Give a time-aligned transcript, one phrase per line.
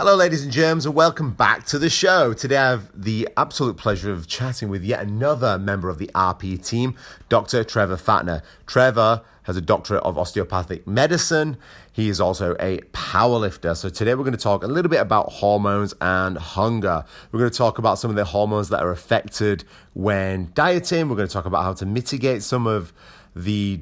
[0.00, 2.32] Hello, ladies and germs, and welcome back to the show.
[2.32, 6.64] Today, I have the absolute pleasure of chatting with yet another member of the RP
[6.64, 6.94] team,
[7.28, 7.64] Dr.
[7.64, 8.42] Trevor Pfaendtner.
[8.64, 11.56] Trevor has a doctorate of osteopathic medicine.
[11.92, 13.76] He is also a powerlifter.
[13.76, 17.04] So, today, we're going to talk a little bit about hormones and hunger.
[17.32, 21.08] We're going to talk about some of the hormones that are affected when dieting.
[21.08, 22.92] We're going to talk about how to mitigate some of
[23.34, 23.80] the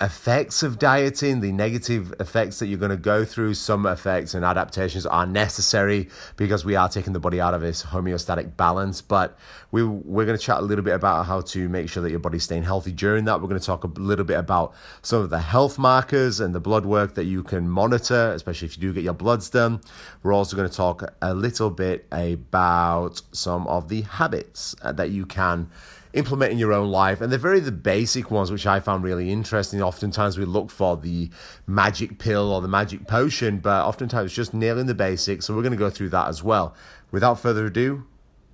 [0.00, 4.44] effects of dieting, the negative effects that you're going to go through, some effects and
[4.44, 9.00] adaptations are necessary because we are taking the body out of this homeostatic balance.
[9.00, 9.36] But
[9.70, 12.20] we, we're going to chat a little bit about how to make sure that your
[12.20, 13.40] body's staying healthy during that.
[13.40, 16.60] We're going to talk a little bit about some of the health markers and the
[16.60, 19.80] blood work that you can monitor, especially if you do get your bloods done.
[20.22, 25.10] We're also going to talk a little bit about some of the habits uh, that
[25.10, 25.70] you can
[26.12, 27.20] implement in your own life.
[27.20, 29.82] And they're very the basic ones, which I found really interesting.
[29.82, 31.30] Oftentimes we look for the
[31.66, 35.46] magic pill or the magic potion, but oftentimes it's just nailing the basics.
[35.46, 36.74] So we're going to go through that as well.
[37.10, 38.04] Without further ado,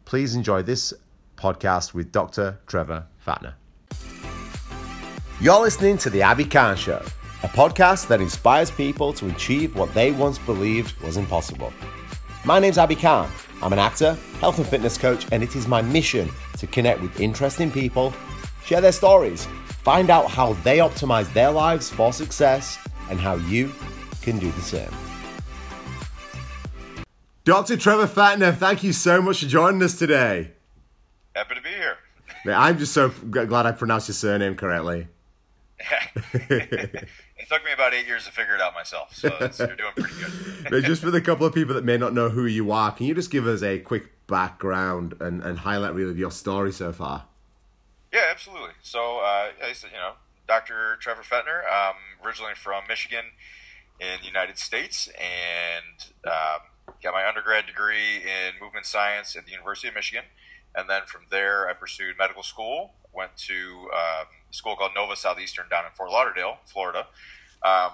[0.05, 0.93] please enjoy this
[1.37, 2.59] podcast with Dr.
[2.67, 3.55] Trevor Pfaendtner.
[5.41, 7.03] You're listening to The Abi Khan Show,
[7.43, 11.73] a podcast that inspires people to achieve what they once believed was impossible.
[12.45, 13.31] My name's Abi Khan.
[13.65, 17.19] I'm an actor, health and fitness coach, and it is my mission to connect with
[17.19, 18.13] interesting people,
[18.63, 19.47] share their stories,
[19.83, 23.73] find out how they optimize their lives for success, and how you
[24.21, 24.91] can do the same.
[27.45, 27.79] Dr.
[27.79, 30.51] Trevor Pfaendtner, thank you so much for joining us today.
[31.35, 31.97] Happy to be here.
[32.47, 35.09] I'm just so glad I pronounced your surname correctly.
[37.37, 40.15] it took me about eight years to figure it out myself, so you're doing pretty
[40.15, 40.67] good.
[40.71, 43.07] but just for the couple of people that may not know who you are, can
[43.07, 47.25] you just give us a quick background and, and highlight really your story so far?
[48.13, 48.71] Yeah, absolutely.
[48.83, 50.13] So, uh, you know,
[50.47, 50.97] Dr.
[51.01, 53.25] Trevor Pfaendtner, um, originally from Michigan
[53.99, 56.61] in the United States, and um,
[57.03, 60.25] got my undergrad degree in movement science at the University of Michigan.
[60.75, 65.67] And then from there, I pursued medical school, went to um, school called Nova Southeastern
[65.69, 67.07] down in Fort Lauderdale, Florida.
[67.63, 67.91] Um,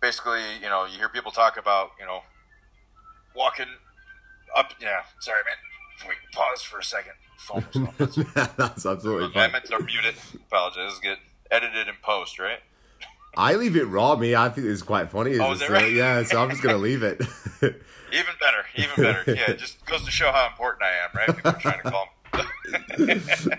[0.00, 2.20] basically, you know, you hear people talk about, you know,
[3.34, 3.66] walking
[4.54, 4.72] up.
[4.80, 6.08] Yeah, sorry, man.
[6.08, 7.14] Wait, pause for a second.
[7.38, 7.64] Phone
[8.56, 9.50] That's absolutely fine.
[9.50, 10.16] I meant to mute it.
[10.34, 10.98] Apologize.
[11.00, 11.18] Get
[11.50, 12.58] edited in post, right?
[13.36, 14.16] I leave it raw.
[14.16, 15.38] Me, I think it's quite funny.
[15.38, 15.92] Oh, is it right?
[15.92, 17.20] yeah, so I'm just gonna leave it.
[17.62, 19.24] even better, even better.
[19.26, 21.36] Yeah, it just goes to show how important I am, right?
[21.36, 22.08] People are trying to call.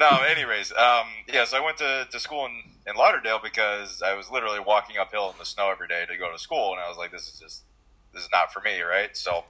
[0.00, 4.14] no, anyways, um, yeah, so I went to, to school in, in Lauderdale because I
[4.14, 6.88] was literally walking uphill in the snow every day to go to school, and I
[6.88, 7.64] was like, this is just
[8.12, 9.16] this is not for me, right?
[9.16, 9.44] So,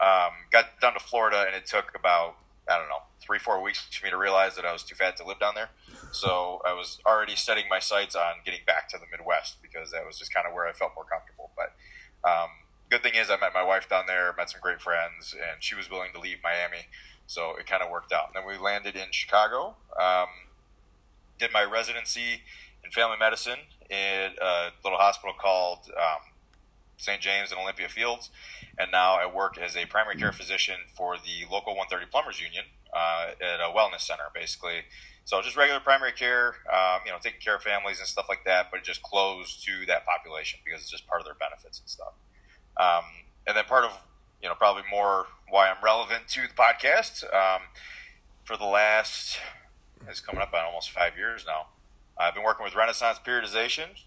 [0.00, 2.36] um, got down to Florida, and it took about
[2.68, 5.16] I don't know three four weeks for me to realize that I was too fat
[5.18, 5.70] to live down there.
[6.10, 10.06] So I was already setting my sights on getting back to the Midwest because that
[10.06, 11.50] was just kind of where I felt more comfortable.
[11.54, 11.74] But
[12.28, 12.48] um,
[12.90, 15.74] good thing is I met my wife down there, met some great friends, and she
[15.74, 16.88] was willing to leave Miami
[17.32, 18.28] so it kind of worked out.
[18.28, 19.76] And then we landed in Chicago.
[19.98, 20.28] Um,
[21.38, 22.42] did my residency
[22.84, 26.20] in family medicine in a little hospital called um,
[26.98, 27.20] St.
[27.20, 28.28] James and Olympia Fields.
[28.78, 32.64] And now I work as a primary care physician for the local 130 Plumbers Union
[32.92, 34.84] uh, at a wellness center, basically.
[35.24, 38.44] So just regular primary care, um, you know, taking care of families and stuff like
[38.44, 41.88] that, but just closed to that population because it's just part of their benefits and
[41.88, 42.12] stuff.
[42.76, 43.04] Um,
[43.46, 43.92] and then part of
[44.42, 47.24] you know, probably more why I'm relevant to the podcast.
[47.34, 47.62] Um,
[48.44, 49.38] for the last,
[50.08, 51.66] it's coming up on almost five years now.
[52.18, 54.02] I've been working with Renaissance Periodization.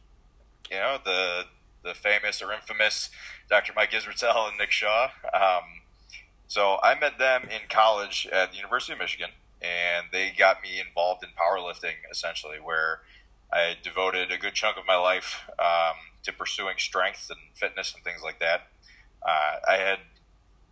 [0.69, 1.43] You know, the
[1.83, 3.11] the famous or infamous
[3.49, 3.71] Dr.
[3.75, 5.09] Mike Israetel and Nick Shaw.
[5.33, 5.83] Um,
[6.47, 9.29] so I met them in college at the University of Michigan,
[9.61, 13.01] and they got me involved in powerlifting, essentially, where
[13.53, 18.03] I devoted a good chunk of my life um, to pursuing strength and fitness and
[18.03, 18.67] things like that.
[19.25, 19.99] Uh, I had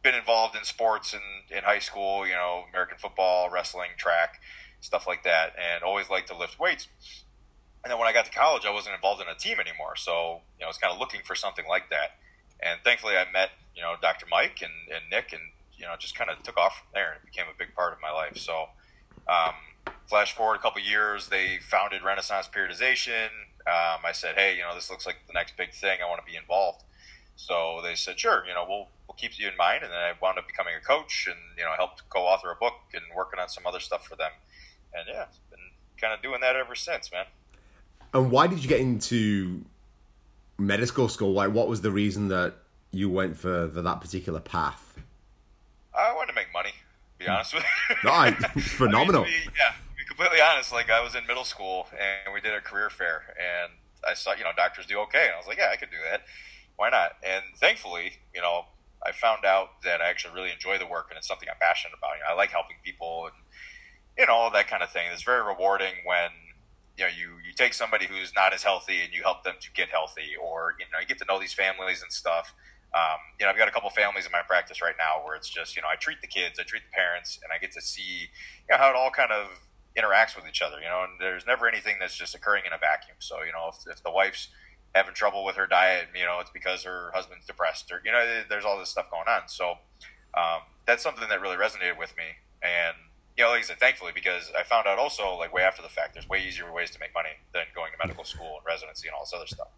[0.03, 4.41] been involved in sports in, in high school, you know, American football, wrestling, track,
[4.81, 6.87] stuff like that, and always liked to lift weights.
[7.83, 9.95] And then when I got to college, I wasn't involved in a team anymore.
[9.95, 12.17] So, you know, I was kind of looking for something like that.
[12.61, 14.25] And thankfully, I met, you know, Dr.
[14.29, 15.41] Mike and, and Nick, and,
[15.75, 17.93] you know, just kind of took off from there and it became a big part
[17.93, 18.37] of my life.
[18.37, 18.69] So,
[19.27, 19.55] um,
[20.07, 23.27] flash forward a couple years, they founded Renaissance Periodization.
[23.65, 25.99] Um, I said, hey, you know, this looks like the next big thing.
[26.03, 26.83] I want to be involved.
[27.35, 29.83] So they said, sure, you know, we'll we'll keep you in mind.
[29.83, 32.73] And then I wound up becoming a coach, and you know, helped co-author a book
[32.93, 34.31] and working on some other stuff for them.
[34.93, 35.59] And yeah, it's been
[35.99, 37.25] kind of doing that ever since, man.
[38.13, 39.65] And why did you get into
[40.59, 41.33] medical school?
[41.33, 42.53] Like, what was the reason that
[42.91, 44.99] you went for, for that particular path?
[45.97, 46.73] I wanted to make money.
[47.19, 48.31] To be honest with you, no,
[48.61, 49.21] phenomenal.
[49.23, 50.71] I mean, be, yeah, to be completely honest.
[50.71, 53.73] Like, I was in middle school and we did a career fair, and
[54.07, 55.97] I saw you know doctors do okay, and I was like, yeah, I could do
[56.09, 56.21] that
[56.75, 57.13] why not?
[57.23, 58.65] And thankfully, you know,
[59.05, 61.97] I found out that I actually really enjoy the work and it's something I'm passionate
[61.97, 62.17] about.
[62.17, 63.35] You know, I like helping people and
[64.17, 65.09] you know all that kind of thing.
[65.11, 66.29] It's very rewarding when
[66.97, 69.71] you know you you take somebody who's not as healthy and you help them to
[69.71, 72.53] get healthy, or you know you get to know these families and stuff.
[72.93, 75.49] Um, you know, I've got a couple families in my practice right now where it's
[75.49, 77.81] just you know I treat the kids, I treat the parents, and I get to
[77.81, 78.29] see
[78.69, 79.65] you know how it all kind of
[79.97, 80.77] interacts with each other.
[80.79, 83.17] You know, and there's never anything that's just occurring in a vacuum.
[83.19, 84.49] So you know, if, if the wife's
[84.95, 88.43] having trouble with her diet, you know, it's because her husband's depressed, or you know,
[88.49, 89.47] there's all this stuff going on.
[89.47, 89.77] So
[90.33, 92.95] um, that's something that really resonated with me, and
[93.37, 95.89] you know, like I said, thankfully, because I found out also, like way after the
[95.89, 99.07] fact, there's way easier ways to make money than going to medical school and residency
[99.07, 99.69] and all this other stuff.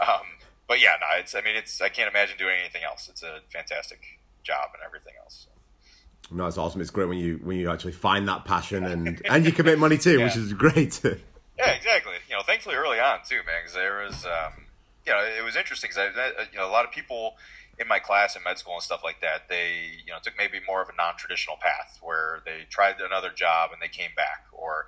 [0.00, 0.38] Um,
[0.68, 1.34] but yeah, no, it's.
[1.34, 1.80] I mean, it's.
[1.80, 3.08] I can't imagine doing anything else.
[3.08, 4.00] It's a fantastic
[4.44, 5.48] job and everything else.
[6.30, 6.80] No, it's awesome.
[6.80, 9.78] It's great when you when you actually find that passion and and you can make
[9.78, 10.24] money too, yeah.
[10.24, 11.02] which is great.
[11.62, 12.14] yeah, exactly.
[12.28, 14.66] You know, thankfully early on too, man, because there was, um,
[15.06, 16.14] you know, it was interesting because
[16.52, 17.34] you know a lot of people
[17.78, 20.60] in my class in med school and stuff like that, they you know took maybe
[20.66, 24.86] more of a non-traditional path where they tried another job and they came back, or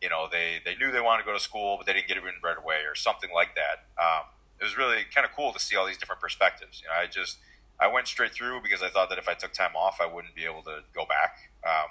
[0.00, 2.16] you know they they knew they wanted to go to school but they didn't get
[2.16, 3.84] it in right away, or something like that.
[4.00, 4.24] Um,
[4.60, 6.80] it was really kind of cool to see all these different perspectives.
[6.82, 7.38] You know, I just
[7.80, 10.34] I went straight through because I thought that if I took time off, I wouldn't
[10.34, 11.50] be able to go back.
[11.66, 11.90] Um,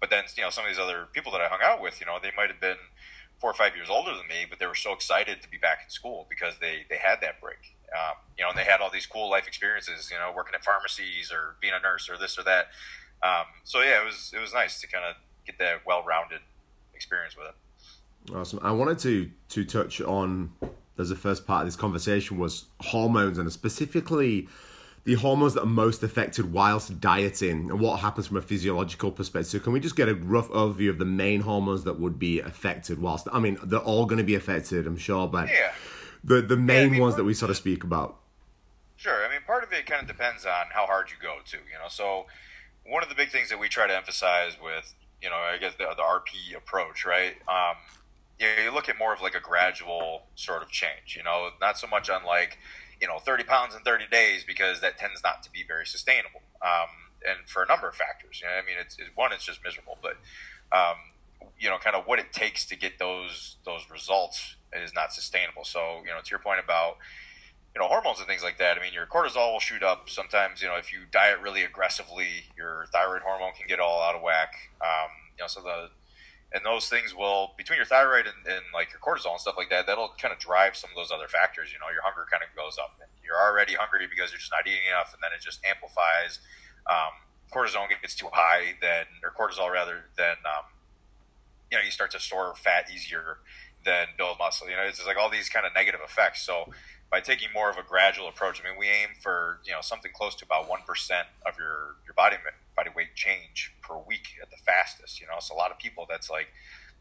[0.00, 2.06] but then you know some of these other people that I hung out with, you
[2.06, 2.78] know, they might have been
[3.40, 5.80] four or five years older than me, but they were so excited to be back
[5.84, 7.76] in school because they they had that break.
[7.92, 10.10] Um, you know, and they had all these cool life experiences.
[10.10, 12.68] You know, working at pharmacies or being a nurse or this or that.
[13.22, 16.40] Um, so yeah, it was it was nice to kind of get that well rounded
[16.94, 18.34] experience with it.
[18.34, 18.60] Awesome.
[18.62, 20.52] I wanted to to touch on
[20.98, 24.48] as the first part of this conversation was hormones and specifically
[25.08, 29.48] the hormones that are most affected whilst dieting and what happens from a physiological perspective.
[29.48, 32.40] So can we just get a rough overview of the main hormones that would be
[32.40, 35.72] affected whilst I mean they're all going to be affected, I'm sure, but yeah.
[36.22, 38.18] the the main yeah, I mean, ones that we sort of speak about.
[38.96, 39.24] Sure.
[39.24, 41.78] I mean, part of it kind of depends on how hard you go to, you
[41.82, 41.88] know.
[41.88, 42.26] So
[42.84, 45.74] one of the big things that we try to emphasize with, you know, I guess
[45.76, 47.36] the, the RP approach, right?
[47.48, 47.76] Um,
[48.38, 51.48] you, know, you look at more of like a gradual sort of change, you know,
[51.62, 52.58] not so much on like,
[53.00, 56.42] you know, 30 pounds in 30 days because that tends not to be very sustainable.
[56.62, 59.44] Um, and for a number of factors, you know, I mean, it's, it's one, it's
[59.44, 60.16] just miserable, but,
[60.76, 60.96] um,
[61.58, 65.64] you know, kind of what it takes to get those, those results is not sustainable.
[65.64, 66.98] So, you know, to your point about,
[67.74, 68.76] you know, hormones and things like that.
[68.76, 70.08] I mean, your cortisol will shoot up.
[70.10, 74.14] Sometimes, you know, if you diet really aggressively, your thyroid hormone can get all out
[74.14, 74.52] of whack.
[74.80, 75.90] Um, you know, so the
[76.52, 79.68] and those things will between your thyroid and, and, like your cortisol and stuff like
[79.68, 82.42] that that'll kind of drive some of those other factors you know your hunger kind
[82.42, 85.30] of goes up and you're already hungry because you're just not eating enough and then
[85.36, 86.40] it just amplifies
[86.88, 87.20] um,
[87.52, 90.64] cortisol gets too high then or cortisol rather then um,
[91.70, 93.38] you know you start to store fat easier
[93.84, 96.72] than build muscle you know it's like all these kind of negative effects so
[97.10, 98.60] by taking more of a gradual approach.
[98.60, 101.96] I mean, we aim for you know something close to about one percent of your
[102.04, 102.36] your body
[102.78, 105.20] body weight change per week at the fastest.
[105.20, 106.48] You know, it's a lot of people that's like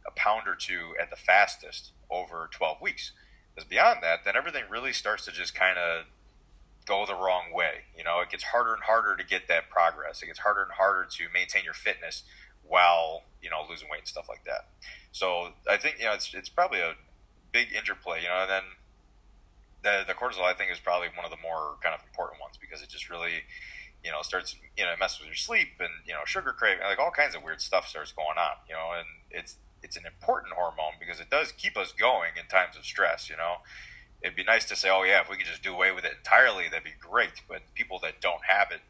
[0.07, 3.11] a pound or two at the fastest over twelve weeks.
[3.53, 6.05] Because beyond that, then everything really starts to just kind of
[6.85, 7.85] go the wrong way.
[7.95, 10.23] You know, it gets harder and harder to get that progress.
[10.23, 12.23] It gets harder and harder to maintain your fitness
[12.65, 14.69] while you know losing weight and stuff like that.
[15.11, 16.93] So I think you know it's it's probably a
[17.51, 18.23] big interplay.
[18.23, 18.63] You know, and then
[19.83, 22.57] the the cortisol I think is probably one of the more kind of important ones
[22.59, 23.45] because it just really
[24.03, 26.99] you know starts you know messes with your sleep and you know sugar craving like
[26.99, 30.53] all kinds of weird stuff starts going on you know and it's it's an important
[30.53, 33.57] hormone because it does keep us going in times of stress you know
[34.21, 36.13] it'd be nice to say oh yeah if we could just do away with it
[36.17, 38.81] entirely that'd be great but people that don't have it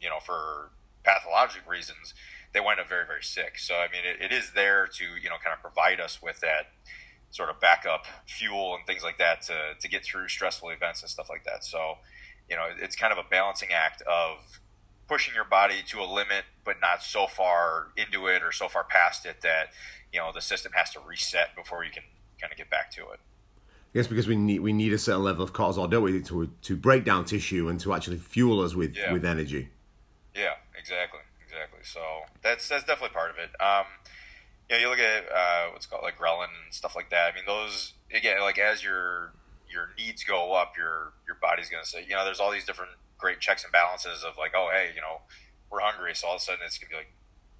[0.00, 0.70] you know for
[1.04, 2.14] pathologic reasons
[2.52, 5.28] they wind up very very sick so i mean it, it is there to you
[5.28, 6.72] know kind of provide us with that
[7.34, 11.10] sort of backup fuel and things like that to, to get through stressful events and
[11.10, 11.64] stuff like that.
[11.64, 11.98] So,
[12.48, 14.60] you know, it's kind of a balancing act of
[15.08, 18.84] pushing your body to a limit, but not so far into it or so far
[18.84, 19.68] past it that,
[20.12, 22.04] you know, the system has to reset before you can
[22.40, 23.20] kind of get back to it.
[23.92, 26.76] Yes, because we need we need a certain level of cortisol, don't we, to to
[26.76, 29.12] break down tissue and to actually fuel us with, yeah.
[29.12, 29.68] with energy.
[30.34, 31.80] Yeah, exactly, exactly.
[31.84, 32.00] So
[32.42, 33.50] that's that's definitely part of it.
[33.60, 33.84] Um,
[34.68, 37.32] you know, you look at uh, what's called like ghrelin and stuff like that.
[37.32, 39.32] I mean, those again, like as your
[39.70, 42.64] your needs go up, your your body's going to say, you know, there's all these
[42.64, 42.92] different
[43.24, 45.24] great checks and balances of like, oh, hey, you know,
[45.72, 47.08] we're hungry, so all of a sudden it's to be like,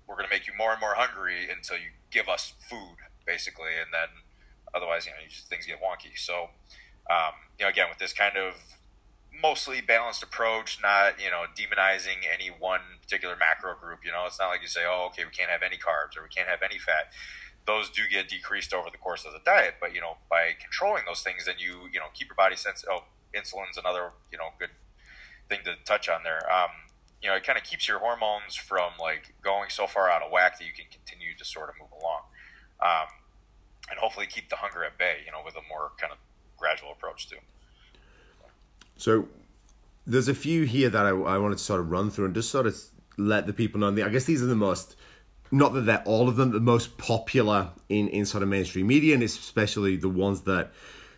[0.06, 3.88] we're to make you more and more hungry until you give us food, basically, and
[3.88, 4.28] then
[4.76, 6.12] otherwise, you know, just, things get wonky.
[6.20, 6.52] So,
[7.08, 8.76] um, you know, again, with this kind of
[9.32, 14.04] mostly balanced approach, not you know demonizing any one particular macro group.
[14.04, 16.22] You know, it's not like you say, oh, okay, we can't have any carbs or
[16.22, 17.08] we can't have any fat.
[17.66, 21.04] Those do get decreased over the course of the diet, but you know, by controlling
[21.08, 22.84] those things, then you you know keep your body sense.
[22.84, 24.70] Oh, insulin's another you know good
[25.48, 26.40] thing to touch on there.
[26.52, 26.70] Um,
[27.22, 30.30] you know, it kind of keeps your hormones from like going so far out of
[30.30, 32.20] whack that you can continue to sort of move along,
[32.82, 33.08] um,
[33.90, 35.18] and hopefully keep the hunger at bay.
[35.24, 36.18] You know, with a more kind of
[36.56, 37.36] gradual approach too.
[38.96, 39.28] So
[40.06, 42.50] there's a few here that I, I wanted to sort of run through and just
[42.50, 42.76] sort of
[43.16, 43.88] let the people know.
[44.04, 44.96] I guess these are the most,
[45.50, 49.14] not that they're all of them, the most popular in, in sort of mainstream media,
[49.14, 50.72] and especially the ones that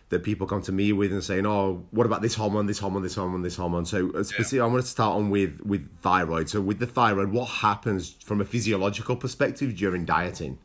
[0.09, 3.03] that people come to me with and saying, "Oh, what about this hormone, this hormone,
[3.03, 4.63] this hormone, this hormone?" So, uh, specifically, yeah.
[4.63, 6.49] I want to start on with with thyroid.
[6.49, 10.59] So, with the thyroid, what happens from a physiological perspective during dieting?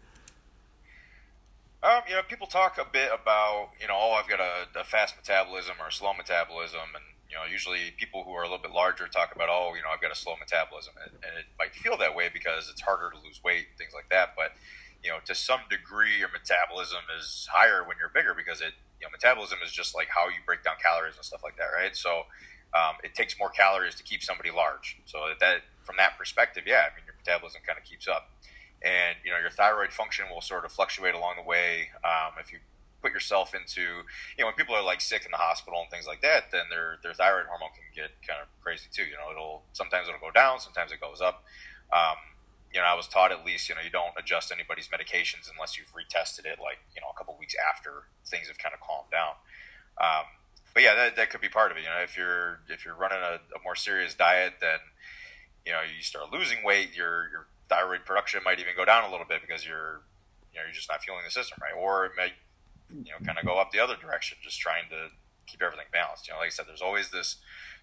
[1.83, 4.85] Um, you know, people talk a bit about, you know, oh, I've got a, a
[4.85, 8.63] fast metabolism or a slow metabolism, and you know, usually people who are a little
[8.63, 11.47] bit larger talk about, oh, you know, I've got a slow metabolism, and, and it
[11.59, 14.35] might feel that way because it's harder to lose weight, things like that.
[14.37, 14.53] But
[15.03, 19.09] you know, to some degree, your metabolism is higher when you're bigger because it, you
[19.09, 21.97] know, metabolism is just like how you break down calories and stuff like that, right?
[21.97, 22.31] So
[22.73, 25.03] um, it takes more calories to keep somebody large.
[25.05, 28.31] So that from that perspective, yeah, I mean, your metabolism kind of keeps up,
[28.81, 31.91] and you know, your thyroid function will sort of fluctuate along the way.
[32.05, 32.61] Um, if you
[33.03, 34.07] put yourself into,
[34.39, 36.71] you know, when people are like sick in the hospital and things like that, then
[36.71, 39.03] their their thyroid hormone can get kind of crazy too.
[39.03, 41.43] You know, it'll sometimes it'll go down, sometimes it goes up.
[41.91, 42.17] Um,
[42.73, 45.77] you know, I was taught at least, you know, you don't adjust anybody's medications unless
[45.77, 49.11] you've retested it, like you know, a couple weeks after things have kind of calmed
[49.11, 49.37] down.
[50.01, 50.25] Um,
[50.73, 51.85] but yeah, that, that could be part of it.
[51.85, 54.79] You know, if you're if you're running a, a more serious diet, then
[55.67, 59.11] you know you start losing weight, your your thyroid production might even go down a
[59.11, 60.01] little bit because you're
[60.53, 62.33] you know you're just not fueling the system right, or it may
[62.93, 65.09] you know, kind of go up the other direction, just trying to
[65.47, 66.29] keep everything balanced.
[66.29, 67.37] You know, like I said, there's always this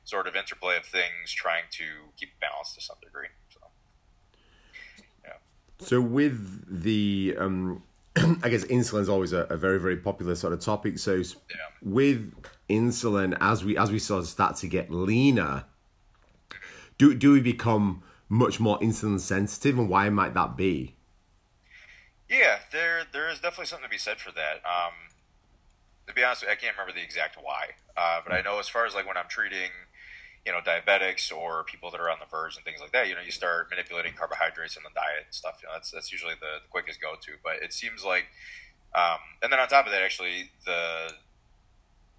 [0.03, 3.29] sort of interplay of things trying to keep balanced to some degree.
[5.80, 7.84] So, with the, um,
[8.44, 10.98] I guess insulin is always a, a, very very popular sort of topic.
[10.98, 11.24] So yeah.
[11.82, 12.34] with
[12.70, 15.66] insulin, as we as we sort of start to get leaner,
[16.98, 20.96] do do we become much more insulin sensitive, and why might that be?
[22.30, 24.58] Yeah, there there is definitely something to be said for that.
[24.66, 24.94] Um,
[26.08, 28.86] to be honest, I can't remember the exact why, uh, but I know as far
[28.86, 29.70] as like when I'm treating,
[30.46, 33.15] you know, diabetics or people that are on the verge and things like that, you
[33.15, 35.60] know, you start manipulating carbohydrates in the diet and stuff.
[35.62, 37.31] You know, that's that's usually the, the quickest go to.
[37.43, 38.27] But it seems like,
[38.96, 41.13] um, and then on top of that, actually the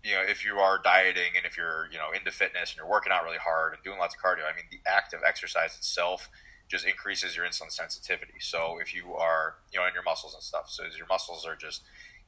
[0.02, 2.88] you know, if you are dieting and if you're, you know, into fitness and you're
[2.88, 5.76] working out really hard and doing lots of cardio, I mean, the act of exercise
[5.76, 6.30] itself
[6.68, 8.40] just increases your insulin sensitivity.
[8.40, 11.44] So if you are, you know, in your muscles and stuff, so as your muscles
[11.44, 11.82] are just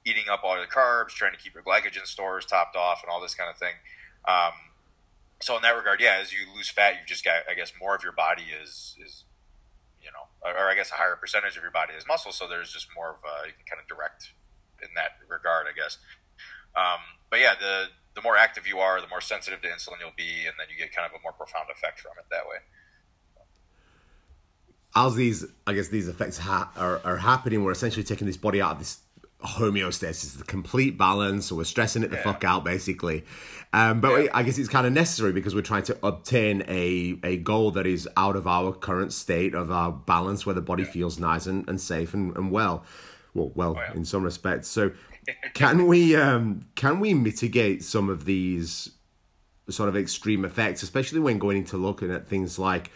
[0.04, 3.20] eating up all the carbs, trying to keep your glycogen stores topped off, and all
[3.20, 3.74] this kind of thing.
[4.26, 4.52] Um,
[5.42, 7.94] so in that regard, yeah, as you lose fat, you've just got, I guess, more
[7.94, 9.24] of your body is is,
[10.00, 12.32] you know, or, I guess a higher percentage of your body is muscle.
[12.32, 14.32] So there's just more of a you can kind of direct
[14.82, 15.98] in that regard, I guess.
[16.74, 20.16] Um, but yeah, the the more active you are, the more sensitive to insulin you'll
[20.16, 22.60] be, and then you get kind of a more profound effect from it that way
[24.94, 28.60] as these, I guess, these effects ha- are, are happening, we're essentially taking this body
[28.60, 29.00] out of this
[29.42, 32.22] homeostasis, the complete balance, so we're stressing it the yeah.
[32.22, 33.24] fuck out, basically.
[33.72, 34.30] Um, but yeah.
[34.34, 37.86] I guess it's kind of necessary because we're trying to obtain a, a goal that
[37.86, 40.90] is out of our current state of our balance, where the body yeah.
[40.90, 42.84] feels nice and, and safe and, and well.
[43.34, 44.68] Well, well, oh, in some respects.
[44.68, 44.92] So,
[45.54, 48.90] can we um, can we mitigate some of these
[49.70, 52.90] sort of extreme effects, especially when going into looking at things like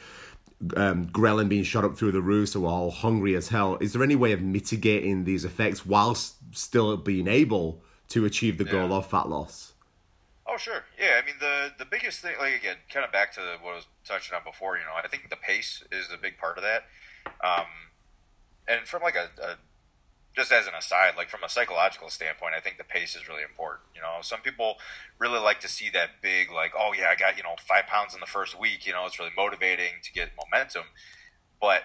[0.76, 3.76] um, ghrelin being shot up through the roof, so we're all hungry as hell.
[3.80, 8.64] Is there any way of mitigating these effects whilst still being able to achieve the
[8.64, 9.75] goal of fat loss?
[10.46, 10.84] Oh, sure.
[10.98, 13.75] Yeah, I mean the the biggest thing, like again, kind of back to what I
[13.76, 14.76] was touching on before.
[14.76, 16.84] You know, I think the pace is a big part of that.
[17.44, 17.66] Um,
[18.68, 19.56] and from like a, a
[20.37, 23.43] just as an aside, like from a psychological standpoint, I think the pace is really
[23.43, 23.88] important.
[23.95, 24.76] You know, some people
[25.19, 28.14] really like to see that big, like, oh yeah, I got you know five pounds
[28.14, 28.87] in the first week.
[28.87, 30.93] You know, it's really motivating to get momentum.
[31.59, 31.85] But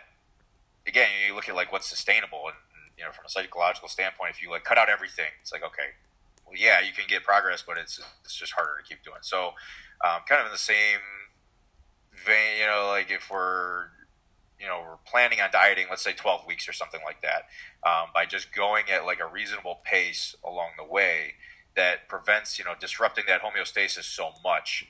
[0.86, 2.58] again, you look at like what's sustainable, and
[2.98, 5.96] you know, from a psychological standpoint, if you like cut out everything, it's like okay,
[6.46, 9.20] well, yeah, you can get progress, but it's it's just harder to keep doing.
[9.22, 9.56] So,
[10.04, 11.00] um, kind of in the same
[12.14, 13.88] vein, you know, like if we're
[14.62, 17.48] you know we're planning on dieting let's say 12 weeks or something like that
[17.88, 21.34] um, by just going at like a reasonable pace along the way
[21.76, 24.88] that prevents you know disrupting that homeostasis so much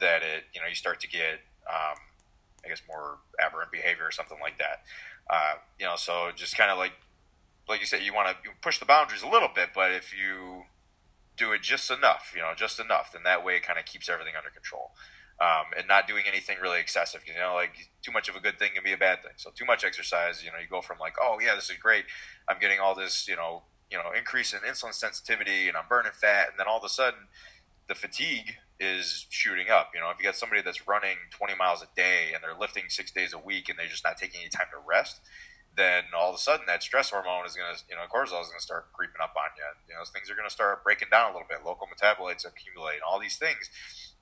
[0.00, 1.98] that it you know you start to get um,
[2.64, 4.82] i guess more aberrant behavior or something like that.
[5.28, 6.92] Uh, you know so just kind of like
[7.68, 10.64] like you said you want to push the boundaries a little bit but if you
[11.36, 14.08] do it just enough you know just enough then that way it kind of keeps
[14.08, 14.92] everything under control
[15.40, 17.22] um, and not doing anything really excessive.
[17.26, 19.32] You know, like too much of a good thing can be a bad thing.
[19.36, 22.04] So too much exercise, you know, you go from like, oh yeah, this is great.
[22.48, 26.12] I'm getting all this, you know, you know, increase in insulin sensitivity, and I'm burning
[26.12, 27.28] fat, and then all of a sudden,
[27.88, 29.90] the fatigue is shooting up.
[29.94, 32.84] You know, if you got somebody that's running 20 miles a day and they're lifting
[32.88, 35.20] six days a week and they're just not taking any time to rest,
[35.74, 38.50] then all of a sudden that stress hormone is going to, you know, cortisol is
[38.50, 39.64] going to start creeping up on you.
[39.88, 41.64] You know, things are going to start breaking down a little bit.
[41.64, 43.70] Local metabolites accumulate, all these things,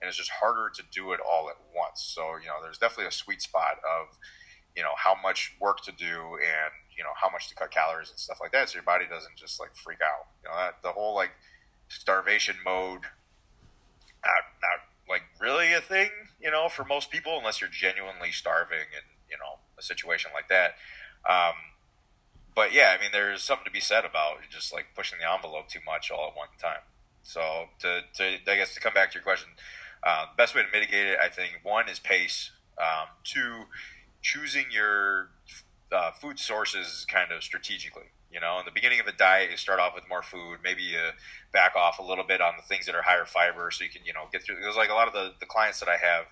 [0.01, 2.03] and it's just harder to do it all at once.
[2.03, 4.19] So, you know, there's definitely a sweet spot of,
[4.77, 8.11] you know, how much work to do and you know how much to cut calories
[8.11, 10.27] and stuff like that, so your body doesn't just like freak out.
[10.43, 11.33] You know, that, the whole like
[11.89, 13.03] starvation mode,
[14.25, 16.11] not not like really a thing.
[16.41, 20.49] You know, for most people, unless you're genuinely starving in you know a situation like
[20.49, 20.75] that.
[21.29, 21.55] Um,
[22.55, 25.69] but yeah, I mean, there's something to be said about just like pushing the envelope
[25.69, 26.81] too much all at one time.
[27.23, 29.51] So to, to I guess to come back to your question,
[30.07, 32.53] uh, the best way to mitigate it, I think, one is pace.
[32.79, 33.65] Um, two,
[34.23, 35.31] choosing your
[35.91, 38.15] uh, food sources kind of strategically.
[38.31, 40.59] You know, in the beginning of a diet, you start off with more food.
[40.63, 41.11] Maybe you
[41.53, 44.05] back off a little bit on the things that are higher fiber, so you can
[44.05, 44.57] you know get through.
[44.57, 46.27] Because like a lot of the, the clients that I have,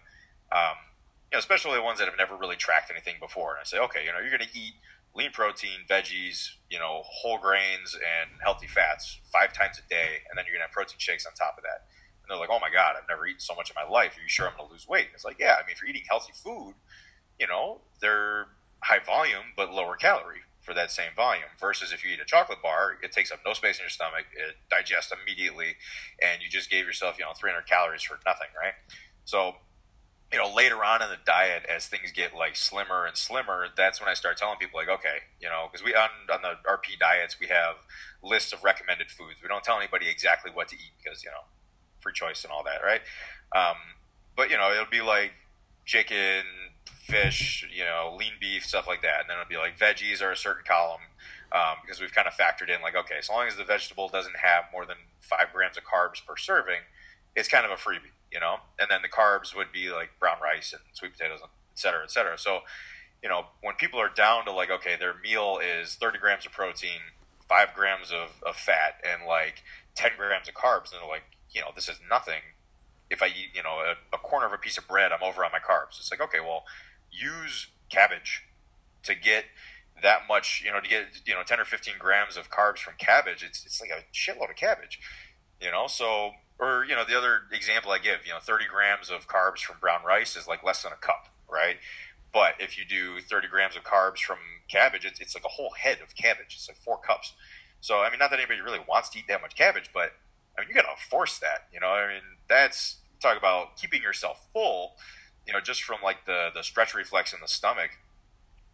[0.53, 0.77] um,
[1.33, 3.79] you know, especially the ones that have never really tracked anything before, and I say,
[3.79, 4.75] okay, you know, you're going to eat
[5.15, 10.37] lean protein, veggies, you know, whole grains and healthy fats five times a day, and
[10.37, 11.87] then you're gonna have protein shakes on top of that.
[12.25, 14.17] And they're like, "Oh my god, I've never eaten so much in my life.
[14.17, 16.05] Are you sure I'm gonna lose weight?" it's like, yeah, I mean, if you're eating
[16.09, 16.75] healthy food,
[17.39, 18.49] you know, they're
[18.81, 21.53] high volume but lower calorie for that same volume.
[21.61, 24.25] Versus if you eat a chocolate bar, it takes up no space in your stomach,
[24.35, 25.77] it digests immediately,
[26.21, 28.73] and you just gave yourself, you know, 300 calories for nothing, right?
[29.25, 29.57] So,
[30.33, 34.01] you know, later on in the diet, as things get like slimmer and slimmer, that's
[34.01, 36.99] when I start telling people, like, okay, you know, because we on on the RP
[36.99, 37.77] diets, we have
[38.23, 39.41] lists of recommended foods.
[39.43, 41.45] We don't tell anybody exactly what to eat because you know,
[42.05, 43.01] free choice and all that, right?
[43.57, 43.77] Um,
[44.37, 45.33] but you know, it'll be like
[45.85, 46.45] chicken,
[46.85, 49.21] fish, you know, lean beef, stuff like that.
[49.21, 51.03] And then it'll be like veggies are a certain column
[51.53, 54.37] um, because we've kind of factored in like, okay, so long as the vegetable doesn't
[54.39, 56.81] have more than five grams of carbs per serving,
[57.37, 58.57] it's kind of a freebie, you know.
[58.79, 62.11] And then the carbs would be like brown rice and sweet potatoes, et cetera, et
[62.11, 62.39] cetera.
[62.39, 62.61] So,
[63.23, 66.53] you know, when people are down to like, okay, their meal is 30 grams of
[66.53, 67.13] protein,
[67.49, 69.63] five grams of, of fat, and like
[69.95, 72.41] 10 grams of carbs, and they're like, you know, this is nothing
[73.11, 75.45] if I eat, you know, a, a, corner of a piece of bread, I'm over
[75.45, 75.99] on my carbs.
[75.99, 76.65] It's like, okay, well,
[77.11, 78.43] use cabbage
[79.05, 79.45] to get
[80.03, 82.95] that much, you know, to get, you know, 10 or 15 grams of carbs from
[82.99, 83.43] cabbage.
[83.43, 85.01] It's, it's like a shitload of cabbage,
[85.61, 85.87] you know?
[85.87, 89.61] So, or, you know, the other example I give, you know, 30 grams of carbs
[89.61, 91.77] from brown rice is like less than a cup, right?
[92.33, 95.71] But if you do 30 grams of carbs from cabbage, it's, it's like a whole
[95.79, 96.57] head of cabbage.
[96.57, 97.35] It's like four cups.
[97.85, 100.13] So, I mean, not that anybody really wants to eat that much cabbage, but
[100.57, 101.89] I mean, you got to force that, you know?
[101.89, 104.93] I mean, that's talk about keeping yourself full,
[105.47, 107.91] you know, just from like the the stretch reflex in the stomach,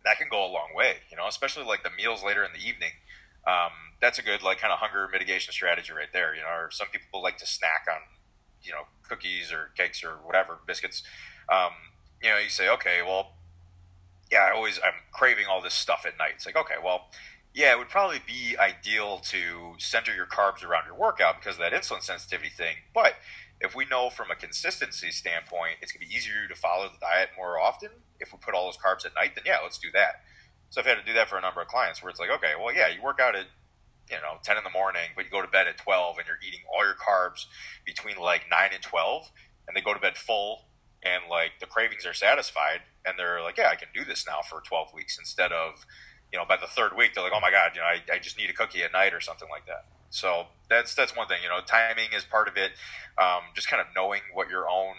[0.05, 0.99] that can go a long way.
[1.11, 2.93] You know, especially like the meals later in the evening.
[3.49, 6.33] Um, that's a good like kind of hunger mitigation strategy right there.
[6.33, 8.03] You know, or some people like to snack on,
[8.63, 11.03] you know, cookies or cakes or whatever biscuits.
[11.51, 11.73] Um,
[12.23, 13.33] you know, you say, okay, well,
[14.31, 16.35] yeah, I always I'm craving all this stuff at night.
[16.37, 17.09] It's like, okay, well,
[17.61, 21.61] yeah, it would probably be ideal to center your carbs around your workout because of
[21.61, 22.77] that insulin sensitivity thing.
[22.95, 23.17] But
[23.61, 26.99] if we know from a consistency standpoint, it's going to be easier to follow the
[26.99, 29.89] diet more often if we put all those carbs at night, then yeah, let's do
[29.93, 30.23] that.
[30.69, 32.53] So I've had to do that for a number of clients where it's like, okay,
[32.59, 33.47] well, yeah, you work out at
[34.11, 36.39] you know 10 in the morning, but you go to bed at 12 and you're
[36.47, 37.47] eating all your carbs
[37.85, 39.33] between like 9 and 12,
[39.67, 40.67] and they go to bed full
[41.03, 44.41] and like the cravings are satisfied, and they're like, yeah, I can do this now
[44.43, 45.87] for 12 weeks instead of
[46.33, 48.19] you know by the third week they're like, oh my god, you know, I, I
[48.19, 49.87] just need a cookie at night or something like that.
[50.11, 51.39] So that's that's one thing.
[51.43, 52.73] You know, timing is part of it.
[53.19, 54.95] Um, just kind of knowing what your own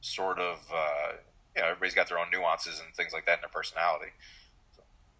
[0.00, 1.12] sort of uh,
[1.56, 4.12] you know everybody's got their own nuances and things like that in their personality.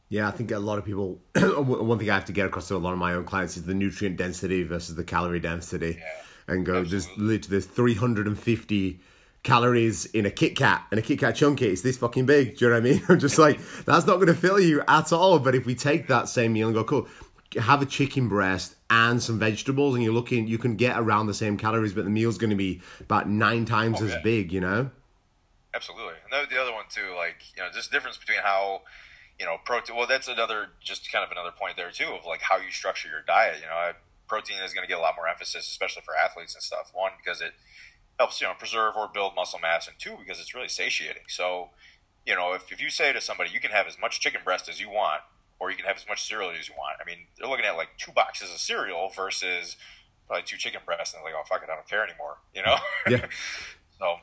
[0.08, 1.20] Yeah, I think a lot of people.
[1.36, 3.64] one thing I have to get across to a lot of my own clients is
[3.64, 7.38] the nutrient density versus the calorie density, yeah, and go absolutely.
[7.38, 9.00] there's there's 350
[9.42, 11.68] calories in a Kit Kat and a Kit Kat chunky.
[11.68, 12.58] It's this fucking big.
[12.58, 13.02] Do you know what I mean?
[13.08, 15.38] I'm just like that's not going to fill you at all.
[15.38, 17.08] But if we take that same meal and go, cool,
[17.58, 21.34] have a chicken breast and some vegetables, and you're looking, you can get around the
[21.34, 24.22] same calories, but the meal's going to be about nine times oh, as yeah.
[24.22, 24.52] big.
[24.52, 24.90] You know.
[25.72, 28.82] Absolutely, and the other one too, like you know, just difference between how
[29.38, 29.96] you know protein.
[29.96, 33.08] Well, that's another just kind of another point there too of like how you structure
[33.08, 33.58] your diet.
[33.60, 33.92] You know,
[34.26, 36.90] protein is going to get a lot more emphasis, especially for athletes and stuff.
[36.92, 37.52] One because it
[38.20, 41.24] helps you know preserve or build muscle mass, and two because it's really satiating.
[41.28, 41.70] So,
[42.24, 44.68] you know, if if you say to somebody, you can have as much chicken breast
[44.68, 45.22] as you want
[45.60, 46.96] or you can have as much cereal as you want.
[47.00, 49.76] I mean, they're looking at like two boxes of cereal versus
[50.26, 52.62] probably two chicken breasts, and they're like, "Oh fuck it, I don't care anymore," you
[52.62, 52.76] know.
[53.08, 53.26] Yeah.
[53.98, 54.16] so,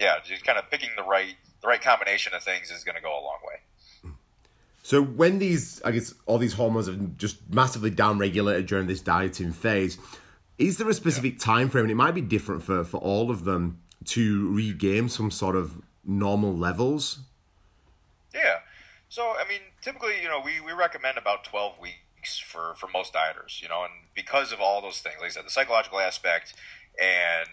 [0.00, 3.02] yeah, just kind of picking the right the right combination of things is going to
[3.02, 3.60] go a long way.
[4.82, 9.52] So when these, I guess, all these hormones have just massively downregulated during this dieting
[9.52, 9.98] phase,
[10.60, 11.44] is there a specific yeah.
[11.44, 11.84] time frame?
[11.84, 15.80] And it might be different for for all of them to regain some sort of
[16.04, 17.20] normal levels?
[18.34, 18.58] Yeah.
[19.08, 23.12] So, I mean, typically, you know, we, we recommend about 12 weeks for, for most
[23.12, 26.54] dieters, you know, and because of all those things, like I said, the psychological aspect
[27.00, 27.48] and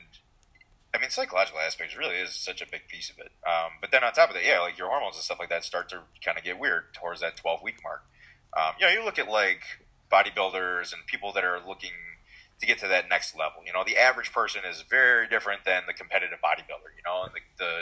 [0.94, 3.32] I mean, psychological aspects really is such a big piece of it.
[3.46, 5.64] Um, but then on top of that, yeah, like your hormones and stuff like that
[5.64, 8.04] start to kind of get weird towards that 12 week mark.
[8.56, 9.62] Um, you know, you look at like
[10.12, 11.92] bodybuilders and people that are looking
[12.60, 13.62] to get to that next level.
[13.66, 16.92] You know, the average person is very different than the competitive bodybuilder.
[16.96, 17.82] You know, and the, the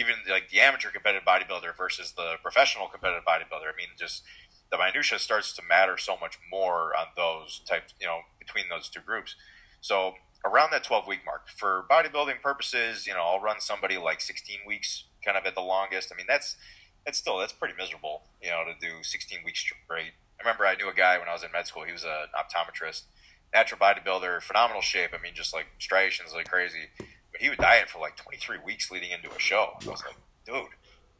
[0.00, 3.72] even like the amateur competitive bodybuilder versus the professional competitive bodybuilder.
[3.72, 4.22] I mean, just
[4.70, 7.94] the minutia starts to matter so much more on those types.
[8.00, 9.34] You know, between those two groups.
[9.80, 14.20] So around that 12 week mark for bodybuilding purposes, you know, I'll run somebody like
[14.20, 16.10] 16 weeks, kind of at the longest.
[16.12, 16.56] I mean, that's
[17.04, 20.12] that's still that's pretty miserable, you know, to do 16 weeks straight.
[20.38, 21.84] I remember I knew a guy when I was in med school.
[21.84, 23.04] He was an optometrist,
[23.52, 25.10] natural bodybuilder, phenomenal shape.
[25.18, 26.90] I mean, just like striations like crazy.
[26.98, 29.72] But he would diet for like 23 weeks leading into a show.
[29.74, 30.72] I was like, dude.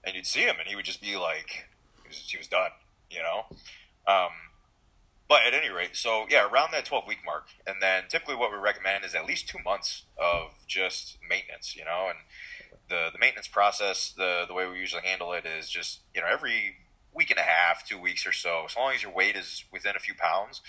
[0.05, 1.67] And you'd see him, and he would just be like,
[2.03, 2.71] he was, he was done,
[3.11, 3.45] you know.
[4.07, 4.31] Um,
[5.29, 7.49] but at any rate, so yeah, around that 12 week mark.
[7.67, 11.85] And then typically what we recommend is at least two months of just maintenance, you
[11.85, 12.19] know, and
[12.89, 16.27] the, the maintenance process, the, the way we usually handle it is just, you know,
[16.31, 16.77] every
[17.13, 19.95] week and a half, two weeks or so, as long as your weight is within
[19.97, 20.63] a few pounds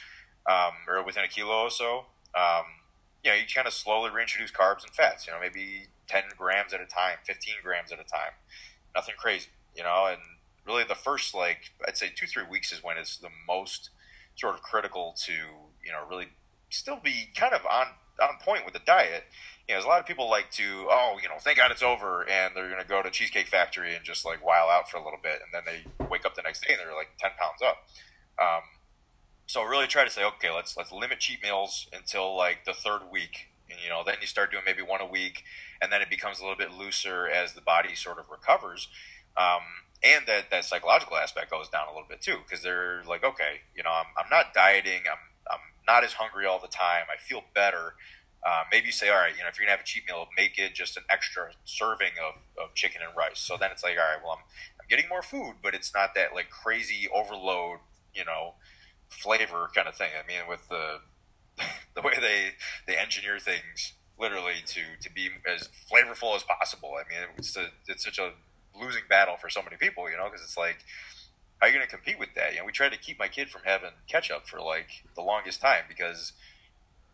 [0.49, 2.65] um, or within a kilo or so, um,
[3.23, 6.73] you know, you kind of slowly reintroduce carbs and fats, you know, maybe 10 grams
[6.73, 8.33] at a time, 15 grams at a time,
[8.95, 10.19] nothing crazy, you know, and
[10.65, 13.89] really the first, like, I'd say two, three weeks is when it's the most
[14.39, 15.33] sort of critical to
[15.83, 16.27] you know really
[16.69, 17.87] still be kind of on
[18.21, 19.25] on point with the diet.
[19.67, 22.27] You know, a lot of people like to, oh, you know, thank God it's over,
[22.27, 25.03] and they're going to go to Cheesecake Factory and just like while out for a
[25.03, 27.61] little bit, and then they wake up the next day and they're like ten pounds
[27.61, 27.87] up.
[28.41, 28.63] Um,
[29.49, 33.01] so really try to say, okay, let's let's limit cheat meals until like the third
[33.11, 35.43] week, and you know, then you start doing maybe one a week,
[35.81, 38.89] and then it becomes a little bit looser as the body sort of recovers.
[39.35, 43.23] Um, and that that psychological aspect goes down a little bit too because they're like
[43.23, 45.19] okay you know I'm, I'm not dieting I'm,
[45.51, 47.95] I'm not as hungry all the time i feel better
[48.47, 50.25] uh, maybe you say all right you know if you're gonna have a cheat meal
[50.37, 53.97] make it just an extra serving of, of chicken and rice so then it's like
[53.97, 54.45] all right well I'm,
[54.79, 57.79] I'm getting more food but it's not that like crazy overload
[58.15, 58.53] you know
[59.09, 60.99] flavor kind of thing i mean with the
[61.95, 62.51] the way they
[62.87, 67.67] they engineer things literally to to be as flavorful as possible i mean it's a,
[67.87, 68.31] it's such a
[68.79, 70.77] losing battle for so many people, you know, because it's like,
[71.57, 72.53] how are you going to compete with that?
[72.53, 75.61] You know, we tried to keep my kid from having ketchup for like the longest
[75.61, 76.33] time because,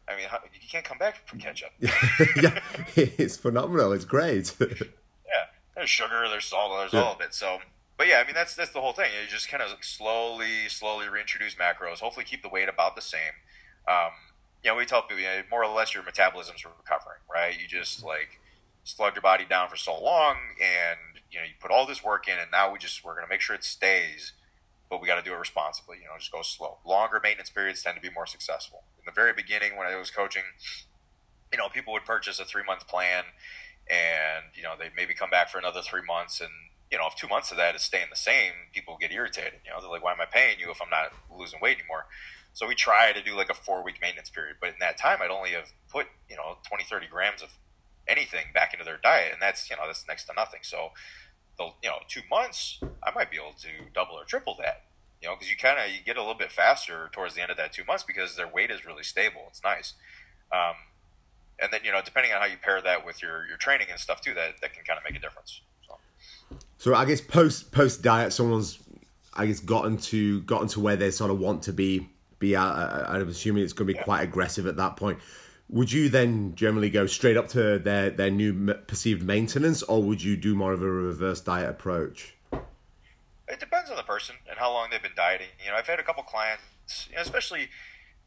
[0.07, 1.71] I mean, how, you can't come back from ketchup.
[1.79, 2.59] yeah,
[2.95, 3.91] it's phenomenal.
[3.91, 4.53] It's great.
[4.59, 7.01] yeah, there's sugar, there's salt, there's yeah.
[7.01, 7.33] all of it.
[7.33, 7.59] So,
[7.97, 9.11] but yeah, I mean, that's that's the whole thing.
[9.13, 11.99] You just kind of slowly, slowly reintroduce macros.
[11.99, 13.39] Hopefully, keep the weight about the same.
[13.87, 14.11] Um,
[14.63, 17.59] you know, we tell people, you know, more or less, your metabolism's recovering, right?
[17.59, 18.39] You just like
[18.83, 22.27] slug your body down for so long, and you know, you put all this work
[22.27, 24.33] in, and now we just we're going to make sure it stays,
[24.89, 25.97] but we got to do it responsibly.
[25.97, 26.79] You know, just go slow.
[26.85, 28.83] Longer maintenance periods tend to be more successful.
[28.99, 30.43] In the very beginning, when I was coaching,
[31.51, 33.23] you know, people would purchase a three month plan,
[33.89, 36.51] and you know, they maybe come back for another three months, and
[36.91, 39.61] you know, if two months of that is staying the same, people get irritated.
[39.65, 42.05] You know, they're like, why am I paying you if I'm not losing weight anymore?
[42.53, 45.19] So we try to do like a four week maintenance period, but in that time,
[45.21, 47.57] I'd only have put you know 20, 30 grams of
[48.07, 50.61] anything back into their diet, and that's you know that's next to nothing.
[50.63, 50.91] So
[51.57, 54.83] the you know two months, I might be able to double or triple that.
[55.21, 57.51] You know, because you kind of you get a little bit faster towards the end
[57.51, 59.45] of that two months because their weight is really stable.
[59.49, 59.93] It's nice.
[60.51, 60.75] Um,
[61.59, 63.99] and then you know, depending on how you pair that with your your training and
[63.99, 65.61] stuff too, that that can kind of make a difference.
[66.85, 68.77] So, I guess post post diet, someone's
[69.33, 72.63] I guess gotten to gotten to where they sort of want to be be at.
[72.63, 74.03] I'm assuming it's going to be yeah.
[74.03, 75.17] quite aggressive at that point
[75.67, 80.21] would you then generally go straight up to their their new perceived maintenance, or would
[80.21, 82.35] you do more of a reverse diet approach?
[83.47, 85.47] It depends on the person and how long they've been dieting.
[85.63, 87.69] You know, I've had a couple clients, you know, especially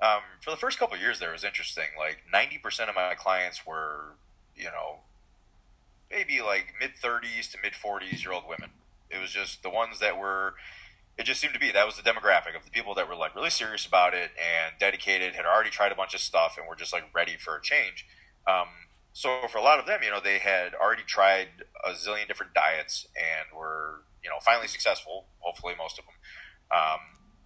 [0.03, 1.21] um, for the first couple years.
[1.21, 1.87] There was interesting.
[1.97, 4.16] Like ninety percent of my clients were,
[4.57, 5.03] you know,
[6.11, 8.71] maybe like mid thirties to mid forties year old women.
[9.11, 10.55] It was just the ones that were
[11.18, 13.35] it just seemed to be that was the demographic of the people that were like
[13.35, 16.77] really serious about it and dedicated, had already tried a bunch of stuff, and were
[16.77, 18.07] just like ready for a change.
[18.47, 18.68] Um,
[19.12, 21.49] so for a lot of them, you know, they had already tried
[21.85, 25.27] a zillion different diets and were you know finally successful.
[25.40, 26.14] Hopefully, most of them.
[26.71, 27.01] Um,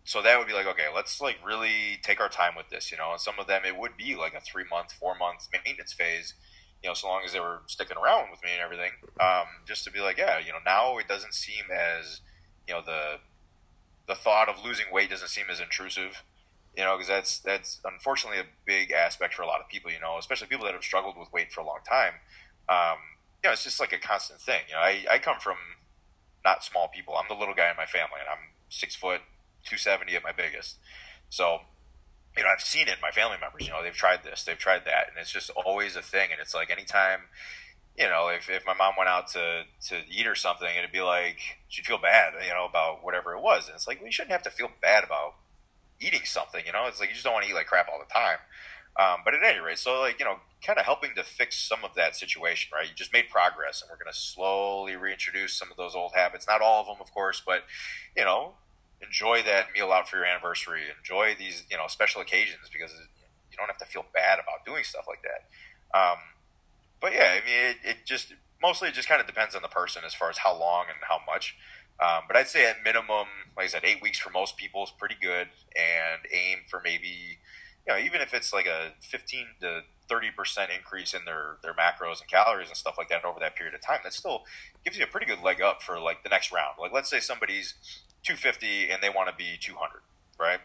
[0.04, 2.98] so that would be like, okay, let's like really take our time with this, you
[2.98, 3.12] know.
[3.12, 6.34] And some of them, it would be like a three month, four month maintenance phase,
[6.82, 9.84] you know, so long as they were sticking around with me and everything, um, just
[9.84, 12.20] to be like, yeah, you know, now it doesn't seem as,
[12.68, 13.18] you know, the
[14.08, 16.22] the thought of losing weight doesn't seem as intrusive,
[16.76, 20.00] you know, because that's that's unfortunately a big aspect for a lot of people, you
[20.00, 22.14] know, especially people that have struggled with weight for a long time.
[22.68, 22.98] um,
[23.42, 24.62] you know, it's just like a constant thing.
[24.68, 25.56] You know, I, I come from
[26.44, 27.16] not small people.
[27.16, 29.20] I'm the little guy in my family, and I'm six foot,
[29.64, 30.78] two seventy at my biggest.
[31.28, 31.60] So,
[32.36, 33.66] you know, I've seen it my family members.
[33.66, 36.28] You know, they've tried this, they've tried that, and it's just always a thing.
[36.32, 37.20] And it's like anytime,
[37.96, 41.02] you know, if, if my mom went out to to eat or something, it'd be
[41.02, 43.68] like she'd feel bad, you know, about whatever it was.
[43.68, 45.34] And it's like well, shouldn't have to feel bad about
[46.00, 46.64] eating something.
[46.64, 48.38] You know, it's like you just don't want to eat like crap all the time.
[48.98, 51.84] Um, but at any rate, so like you know, kind of helping to fix some
[51.84, 52.88] of that situation, right?
[52.88, 56.46] You just made progress, and we're going to slowly reintroduce some of those old habits.
[56.46, 57.64] Not all of them, of course, but
[58.16, 58.54] you know,
[59.04, 60.82] enjoy that meal out for your anniversary.
[60.96, 62.92] Enjoy these you know special occasions because
[63.50, 65.98] you don't have to feel bad about doing stuff like that.
[65.98, 66.18] Um,
[67.00, 69.68] but yeah, I mean, it, it just mostly it just kind of depends on the
[69.68, 71.56] person as far as how long and how much.
[72.00, 74.90] Um, but I'd say at minimum, like I said, eight weeks for most people is
[74.90, 77.38] pretty good, and aim for maybe
[77.86, 82.20] you know, even if it's like a 15 to 30% increase in their, their macros
[82.20, 84.42] and calories and stuff like that over that period of time, that still
[84.84, 86.76] gives you a pretty good leg up for like the next round.
[86.78, 87.74] Like, let's say somebody's
[88.22, 90.00] 250 and they want to be 200,
[90.38, 90.60] right?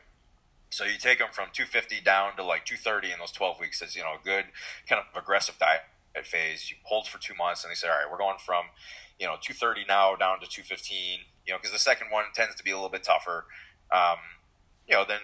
[0.70, 3.96] So you take them from 250 down to like 230 in those 12 weeks as,
[3.96, 4.46] you know, a good
[4.88, 5.82] kind of aggressive diet
[6.26, 6.70] phase.
[6.70, 8.66] You hold for two months and they say, all right, we're going from,
[9.20, 12.64] you know, 230 now down to 215, you know, because the second one tends to
[12.64, 13.46] be a little bit tougher.
[13.92, 14.18] Um,
[14.88, 15.20] you know, then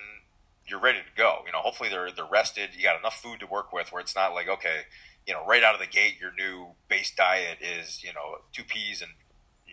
[0.68, 1.40] you're ready to go.
[1.46, 2.72] You know, hopefully they're they're rested.
[2.76, 4.82] You got enough food to work with where it's not like okay,
[5.28, 8.64] you know, right out of the gate your new base diet is you know two
[8.64, 9.12] peas and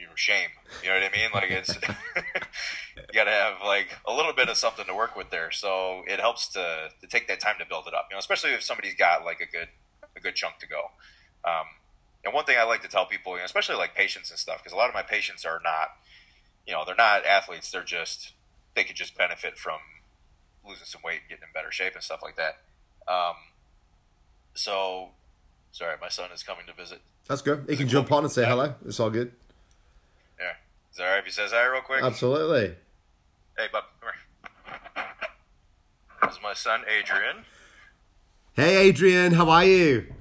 [0.01, 0.49] you know shame.
[0.83, 1.31] You know what I mean?
[1.35, 1.75] Like it's
[2.17, 5.51] you got to have like a little bit of something to work with there.
[5.51, 8.09] So it helps to to take that time to build it up.
[8.11, 9.69] You know, especially if somebody's got like a good
[10.17, 10.91] a good chunk to go.
[11.45, 11.67] Um,
[12.25, 14.59] and one thing I like to tell people, you know, especially like patients and stuff,
[14.59, 15.89] because a lot of my patients are not,
[16.67, 17.71] you know, they're not athletes.
[17.71, 18.33] They're just
[18.75, 19.79] they could just benefit from
[20.67, 22.59] losing some weight, getting in better shape, and stuff like that.
[23.09, 23.35] Um,
[24.55, 25.09] so,
[25.73, 27.01] sorry, my son is coming to visit.
[27.27, 27.67] That's good.
[27.69, 28.75] He can jump on and say hello.
[28.85, 29.33] It's all good.
[30.91, 32.03] Is that all right if he says hi real quick?
[32.03, 32.75] Absolutely.
[33.57, 35.05] Hey, bub, come here.
[36.23, 37.45] This is my son, Adrian.
[38.55, 40.13] Hey, Adrian, how are you?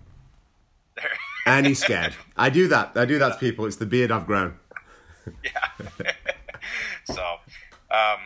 [0.96, 1.12] There.
[1.46, 2.14] And he's scared.
[2.38, 2.96] I do that.
[2.96, 3.66] I do that to people.
[3.66, 4.60] It's the beard I've grown.
[5.44, 5.88] yeah.
[7.06, 7.24] so,
[7.92, 8.20] um,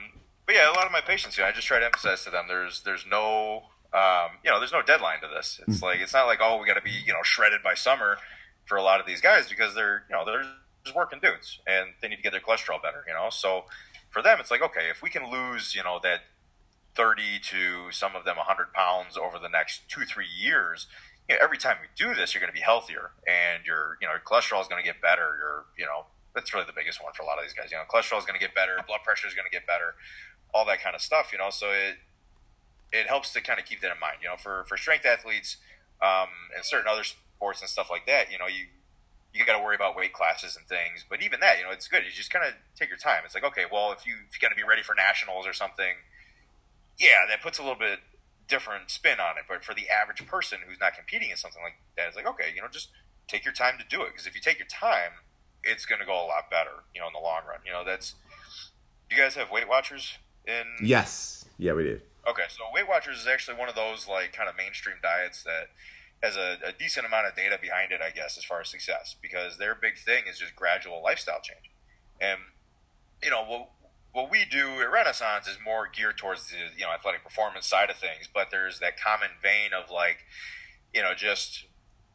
[0.46, 2.30] but yeah, a lot of my patients, you know, I just try to emphasize to
[2.30, 5.62] them there's there's no um, you know there's no deadline to this.
[5.68, 7.74] It's mm like it's not like oh we got to be you know shredded by
[7.74, 8.18] summer
[8.66, 10.44] for a lot of these guys because they're you know they're
[10.84, 13.04] just working dudes and they need to get their cholesterol better.
[13.08, 13.66] You know, so
[14.10, 16.22] for them it's like okay if we can lose you know that
[16.96, 20.86] 30 to some of them 100 pounds over the next two three years
[21.28, 24.06] you know, every time we do this you're going to be healthier and your you
[24.06, 27.02] know your cholesterol is going to get better your you know that's really the biggest
[27.02, 28.78] one for a lot of these guys you know cholesterol is going to get better
[28.86, 29.96] blood pressure is going to get better
[30.54, 31.50] all that kind of stuff, you know.
[31.50, 31.98] So it
[32.92, 34.38] it helps to kind of keep that in mind, you know.
[34.38, 35.58] For for strength athletes
[36.02, 38.68] um, and certain other sports and stuff like that, you know, you
[39.34, 41.06] you got to worry about weight classes and things.
[41.08, 42.04] But even that, you know, it's good.
[42.06, 43.24] You just kind of take your time.
[43.26, 45.54] It's like, okay, well, if you if you got to be ready for nationals or
[45.54, 46.06] something,
[47.00, 48.00] yeah, that puts a little bit
[48.48, 49.46] different spin on it.
[49.50, 52.54] But for the average person who's not competing in something like that, it's like, okay,
[52.54, 52.90] you know, just
[53.28, 54.14] take your time to do it.
[54.14, 55.26] Because if you take your time,
[55.64, 57.60] it's going to go a lot better, you know, in the long run.
[57.66, 58.16] You know, that's.
[59.10, 60.18] Do you guys have Weight Watchers?
[60.46, 61.46] in Yes.
[61.58, 62.00] Yeah, we do.
[62.28, 65.68] Okay, so Weight Watchers is actually one of those like kind of mainstream diets that
[66.24, 69.16] has a, a, decent amount of data behind it, I guess, as far as success,
[69.22, 71.70] because their big thing is just gradual lifestyle change.
[72.20, 72.40] And
[73.22, 73.70] you know what
[74.14, 77.90] what we do at Renaissance is more geared towards the you know athletic performance side
[77.90, 80.24] of things, but there's that common vein of like
[80.94, 81.66] you know just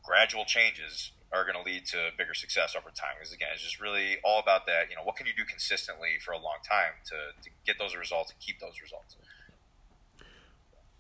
[0.03, 3.21] gradual changes are going to lead to bigger success over time.
[3.21, 4.89] Because again, it's just really all about that.
[4.89, 7.95] You know, what can you do consistently for a long time to, to get those
[7.95, 9.17] results and keep those results.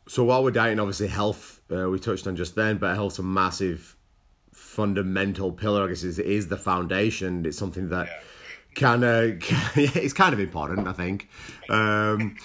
[0.08, 3.22] So while we're dieting, obviously health uh, we touched on just then, but health's a
[3.22, 3.96] massive
[4.52, 5.84] fundamental pillar.
[5.84, 7.44] I guess is is the foundation.
[7.44, 8.20] It's something that yeah.
[8.74, 9.38] kind of
[9.76, 10.88] it's kind of important.
[10.88, 11.28] I think.
[11.68, 12.36] Um,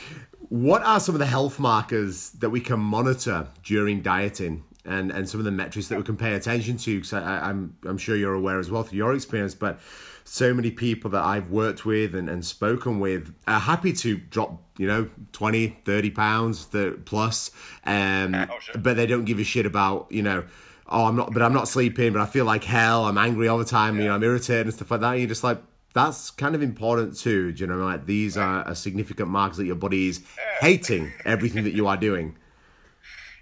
[0.49, 4.63] what are some of the health markers that we can monitor during dieting?
[4.85, 7.97] and and some of the metrics that we can pay attention to because I'm I'm
[7.97, 9.79] sure you're aware as well through your experience, but
[10.23, 14.61] so many people that I've worked with and, and spoken with are happy to drop,
[14.77, 16.67] you know, 20, 30 pounds
[17.05, 17.51] plus,
[17.85, 18.81] um, oh, sure.
[18.81, 20.45] but they don't give a shit about, you know,
[20.87, 23.05] oh, I'm not, but I'm not sleeping, but I feel like hell.
[23.05, 24.01] I'm angry all the time, yeah.
[24.01, 25.13] you know, I'm irritated and stuff like that.
[25.13, 25.61] You're just like,
[25.93, 27.51] that's kind of important too.
[27.51, 28.45] Do you know, like these right.
[28.45, 30.21] are a significant marks that your body is
[30.59, 32.37] hating everything that you are doing.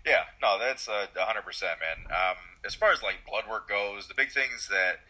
[0.04, 2.08] Yeah, no, that's a hundred percent, man.
[2.08, 5.02] Um, as far as like blood work goes, the big things that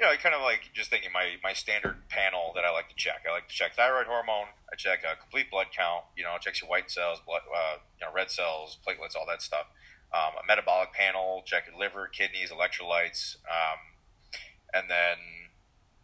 [0.00, 2.88] you know, I kind of like just thinking my my standard panel that I like
[2.88, 3.26] to check.
[3.28, 4.56] I like to check thyroid hormone.
[4.72, 6.04] I check a complete blood count.
[6.16, 9.26] You know, it checks your white cells, blood, uh, you know, red cells, platelets, all
[9.28, 9.66] that stuff.
[10.12, 13.78] um, a metabolic panel, check your liver, kidneys, electrolytes, um,
[14.74, 15.18] and then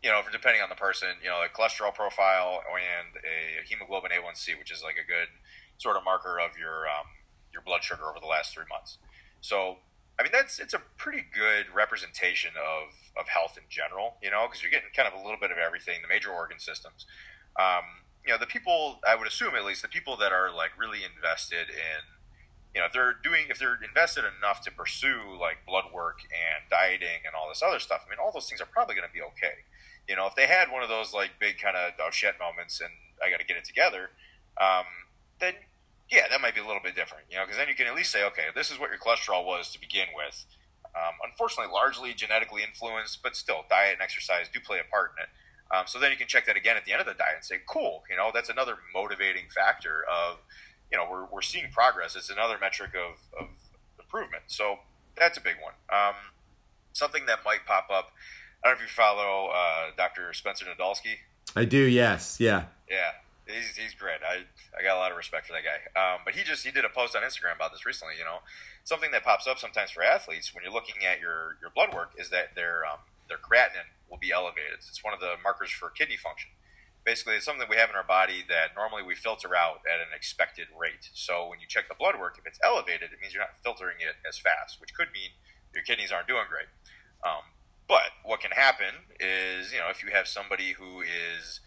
[0.02, 4.56] you know, depending on the person, you know, a cholesterol profile and a hemoglobin A1C,
[4.58, 5.28] which is like a good
[5.78, 7.06] sort of marker of your um,
[7.52, 8.98] your blood sugar over the last three months.
[9.40, 9.78] So,
[10.18, 14.46] I mean, that's it's a pretty good representation of of health in general, you know,
[14.46, 17.06] because you're getting kind of a little bit of everything, the major organ systems.
[17.58, 20.72] Um, you know, the people I would assume at least the people that are like
[20.78, 22.16] really invested in
[22.76, 26.68] you know, if they're doing, if they're invested enough to pursue like blood work and
[26.68, 29.12] dieting and all this other stuff, I mean, all those things are probably going to
[29.12, 29.64] be okay.
[30.06, 32.82] You know, if they had one of those like big kind of oh shit moments
[32.82, 32.92] and
[33.24, 34.12] I got to get it together,
[34.60, 34.84] um,
[35.40, 35.54] then
[36.10, 37.24] yeah, that might be a little bit different.
[37.30, 39.44] You know, because then you can at least say, okay, this is what your cholesterol
[39.44, 40.46] was to begin with.
[40.94, 45.24] Um, unfortunately, largely genetically influenced, but still, diet and exercise do play a part in
[45.24, 45.30] it.
[45.68, 47.44] Um, so then you can check that again at the end of the diet and
[47.44, 50.38] say, cool, you know, that's another motivating factor of
[50.90, 52.16] you know, we're, we're seeing progress.
[52.16, 53.48] It's another metric of, of
[53.98, 54.44] improvement.
[54.46, 54.76] So
[55.16, 55.74] that's a big one.
[55.90, 56.14] Um,
[56.92, 58.12] something that might pop up.
[58.62, 60.32] I don't know if you follow uh, Dr.
[60.32, 61.16] Spencer Nadolsky.
[61.54, 61.78] I do.
[61.78, 62.38] Yes.
[62.40, 62.64] Yeah.
[62.88, 63.12] Yeah.
[63.46, 64.20] He's, he's great.
[64.26, 64.44] I,
[64.76, 65.86] I got a lot of respect for that guy.
[65.94, 68.14] Um, but he just he did a post on Instagram about this recently.
[68.18, 68.42] You know,
[68.84, 72.12] something that pops up sometimes for athletes when you're looking at your, your blood work
[72.18, 74.82] is that their um, their creatinine will be elevated.
[74.82, 76.50] It's one of the markers for kidney function
[77.06, 80.10] basically it's something we have in our body that normally we filter out at an
[80.14, 81.08] expected rate.
[81.14, 84.02] So when you check the blood work, if it's elevated, it means you're not filtering
[84.02, 85.30] it as fast, which could mean
[85.72, 86.66] your kidneys aren't doing great.
[87.22, 87.54] Um,
[87.86, 91.60] but what can happen is, you know, if you have somebody who is,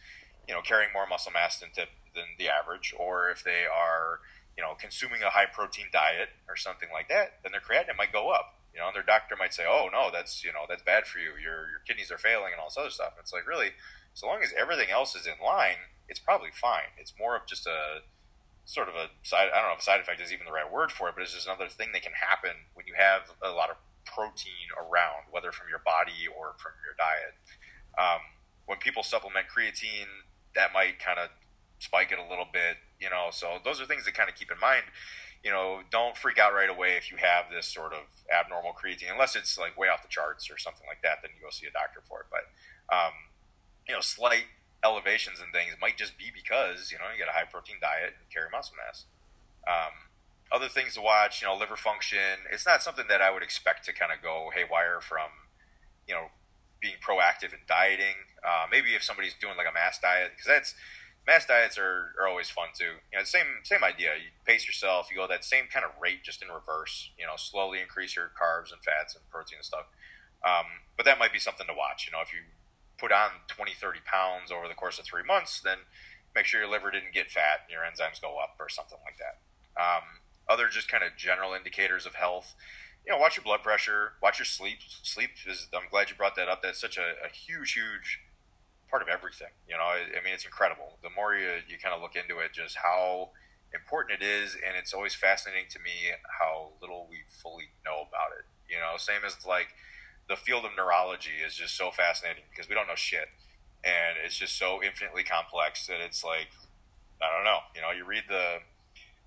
[0.49, 4.19] you know, carrying more muscle mass than, than the average, or if they are,
[4.57, 8.11] you know, consuming a high protein diet or something like that, then their creatinine might
[8.11, 8.57] go up.
[8.73, 11.19] You know, and their doctor might say, "Oh no, that's you know that's bad for
[11.19, 11.37] you.
[11.37, 13.77] Your your kidneys are failing and all this other stuff." And it's like really,
[14.13, 16.93] so long as everything else is in line, it's probably fine.
[16.97, 18.05] It's more of just a
[18.65, 19.49] sort of a side.
[19.53, 21.33] I don't know if side effect is even the right word for it, but it's
[21.33, 25.51] just another thing that can happen when you have a lot of protein around, whether
[25.51, 27.33] from your body or from your diet.
[27.97, 28.21] Um,
[28.69, 31.29] when people supplement creatine, that might kind of
[31.79, 33.29] spike it a little bit, you know.
[33.31, 34.83] So those are things to kind of keep in mind.
[35.43, 39.11] You know, don't freak out right away if you have this sort of abnormal creatine,
[39.11, 41.19] unless it's like way off the charts or something like that.
[41.21, 42.27] Then you go see a doctor for it.
[42.29, 42.51] But
[42.93, 43.13] um,
[43.87, 44.45] you know, slight
[44.83, 48.15] elevations and things might just be because, you know, you got a high protein diet
[48.19, 49.05] and carry muscle mass.
[49.67, 50.09] Um,
[50.51, 52.47] other things to watch, you know, liver function.
[52.51, 55.29] It's not something that I would expect to kind of go haywire from,
[56.07, 56.31] you know,
[56.81, 58.31] being proactive in dieting.
[58.43, 60.75] Uh, maybe if somebody's doing like a mass diet, because that's
[61.27, 63.03] mass diets are, are always fun too.
[63.11, 64.15] You know, same same idea.
[64.15, 65.09] You pace yourself.
[65.11, 67.11] You go that same kind of rate, just in reverse.
[67.17, 69.85] You know, slowly increase your carbs and fats and protein and stuff.
[70.43, 72.07] Um, but that might be something to watch.
[72.07, 72.47] You know, if you
[72.97, 75.87] put on 20, 30 pounds over the course of three months, then
[76.35, 79.17] make sure your liver didn't get fat and your enzymes go up or something like
[79.17, 79.39] that.
[79.79, 82.55] Um, other just kind of general indicators of health,
[83.09, 84.77] you know, watch your blood pressure, watch your sleep.
[85.01, 86.61] Sleep is, I'm glad you brought that up.
[86.61, 88.21] That's such a, a huge, huge
[88.87, 89.49] part of everything.
[89.67, 90.99] You know, I, I mean, it's incredible.
[91.01, 93.31] The more you, you kind of look into it, just how
[93.73, 94.53] important it is.
[94.53, 98.45] And it's always fascinating to me how little we fully know about it.
[98.69, 99.73] You know, same as like,
[100.29, 103.33] the field of neurology is just so fascinating because we don't know shit,
[103.83, 106.53] and it's just so infinitely complex that it's like
[107.17, 107.65] I don't know.
[107.73, 108.61] You know, you read the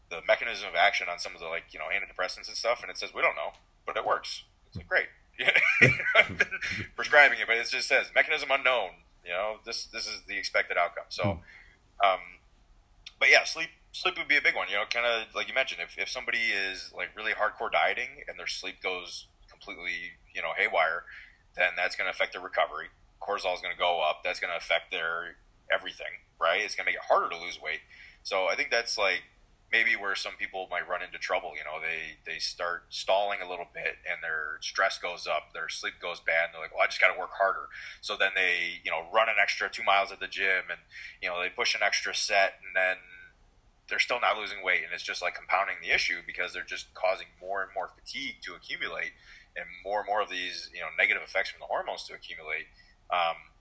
[0.09, 2.91] the mechanism of action on some of the like you know antidepressants and stuff, and
[2.91, 4.45] it says we don't know, but it works.
[4.69, 5.09] It's like great.
[6.97, 8.91] Prescribing it, but it just says mechanism unknown.
[9.25, 11.07] You know, this this is the expected outcome.
[11.09, 11.41] So,
[12.05, 12.21] um,
[13.19, 14.69] but yeah, sleep sleep would be a big one.
[14.69, 18.25] You know, kind of like you mentioned, if if somebody is like really hardcore dieting
[18.27, 21.05] and their sleep goes completely, you know, haywire,
[21.57, 22.87] then that's going to affect their recovery.
[23.21, 24.23] Cortisol is going to go up.
[24.25, 25.37] That's going to affect their
[25.73, 26.61] everything, right?
[26.63, 27.81] It's going to make it harder to lose weight.
[28.23, 29.23] So I think that's like
[29.73, 31.53] maybe where some people might run into trouble.
[31.57, 35.69] You know, they they start stalling a little bit, and their stress goes up, their
[35.69, 38.33] sleep goes bad, and they're like, "Well, I just got to work harder." So then
[38.37, 40.81] they, you know, run an extra two miles at the gym, and
[41.21, 43.01] you know, they push an extra set, and then
[43.89, 46.93] they're still not losing weight, and it's just like compounding the issue because they're just
[46.95, 49.13] causing more and more fatigue to accumulate
[49.57, 52.69] and more and more of these you know negative effects from the hormones to accumulate.
[53.11, 53.52] Um,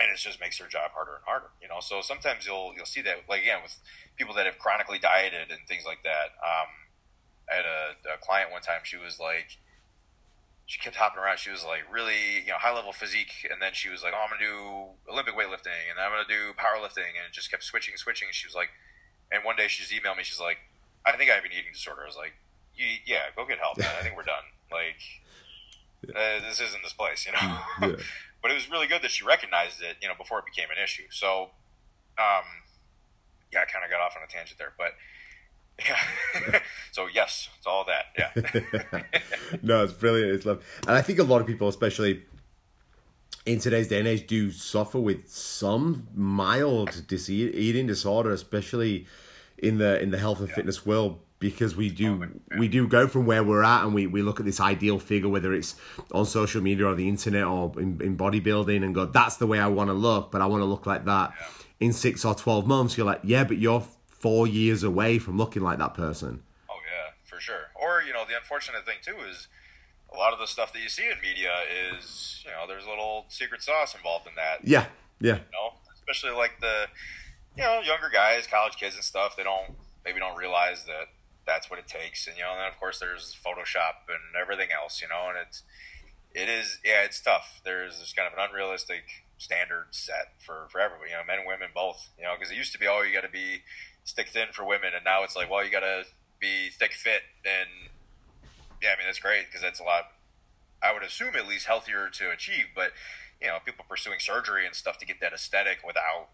[0.00, 1.80] and it just makes their job harder and harder, you know.
[1.80, 3.76] So sometimes you'll you'll see that, like again, with
[4.16, 6.34] people that have chronically dieted and things like that.
[6.42, 6.68] Um,
[7.50, 8.80] I had a, a client one time.
[8.84, 9.58] She was like,
[10.66, 11.38] she kept hopping around.
[11.38, 14.24] She was like really, you know, high level physique, and then she was like, "Oh,
[14.24, 17.96] I'm gonna do Olympic weightlifting, and I'm gonna do powerlifting," and it just kept switching,
[17.96, 18.28] switching.
[18.28, 18.70] And she was like,
[19.30, 20.24] and one day she just emailed me.
[20.24, 20.58] She's like,
[21.04, 22.34] "I think I have an eating disorder." I was like,
[22.74, 23.90] "Yeah, go get help, man.
[23.98, 25.02] I think we're done." Like,
[26.16, 27.58] uh, this isn't this place, you know.
[27.82, 27.96] Yeah.
[28.42, 30.82] but it was really good that she recognized it, you know, before it became an
[30.82, 31.04] issue.
[31.10, 31.50] So,
[32.18, 32.44] um,
[33.52, 34.92] yeah, I kind of got off on a tangent there, but
[35.88, 36.60] Yeah.
[36.92, 38.06] so yes, it's all that.
[38.18, 39.02] Yeah.
[39.62, 40.32] no, it's brilliant.
[40.32, 42.22] It's love, and I think a lot of people, especially
[43.46, 49.06] in today's day and age, do suffer with some mild eating disorder, especially
[49.58, 50.54] in the in the health and yeah.
[50.54, 54.22] fitness world because we do we do go from where we're at and we, we
[54.22, 55.74] look at this ideal figure whether it's
[56.12, 59.58] on social media or the internet or in, in bodybuilding and go that's the way
[59.58, 61.86] i want to look but i want to look like that yeah.
[61.86, 62.96] in six or 12 months.
[62.96, 66.42] You're like yeah but you're four years away from looking like that person.
[66.70, 67.70] Oh yeah for sure.
[67.74, 69.48] Or you know the unfortunate thing too is
[70.14, 71.50] a lot of the stuff that you see in media
[71.92, 74.66] is you know there's a little secret sauce involved in that.
[74.66, 74.86] Yeah
[75.20, 75.34] yeah.
[75.34, 76.86] You know especially like the
[77.56, 79.74] you know younger guys college kids and stuff they don't
[80.04, 81.08] maybe don't realize that
[81.46, 82.26] that's what it takes.
[82.26, 85.00] And you know, and then of course there's Photoshop and everything else.
[85.00, 85.62] You know, and it's
[86.34, 87.60] it is yeah, it's tough.
[87.64, 91.10] There's this kind of an unrealistic standard set for for everybody.
[91.10, 92.10] You know, men and women both.
[92.18, 93.62] You know, because it used to be oh you got to be
[94.04, 96.04] stick thin for women, and now it's like well you got to
[96.40, 97.92] be thick fit and
[98.82, 100.12] yeah, I mean that's great because that's a lot.
[100.82, 102.90] I would assume at least healthier to achieve, but
[103.40, 106.28] you know, people pursuing surgery and stuff to get that aesthetic without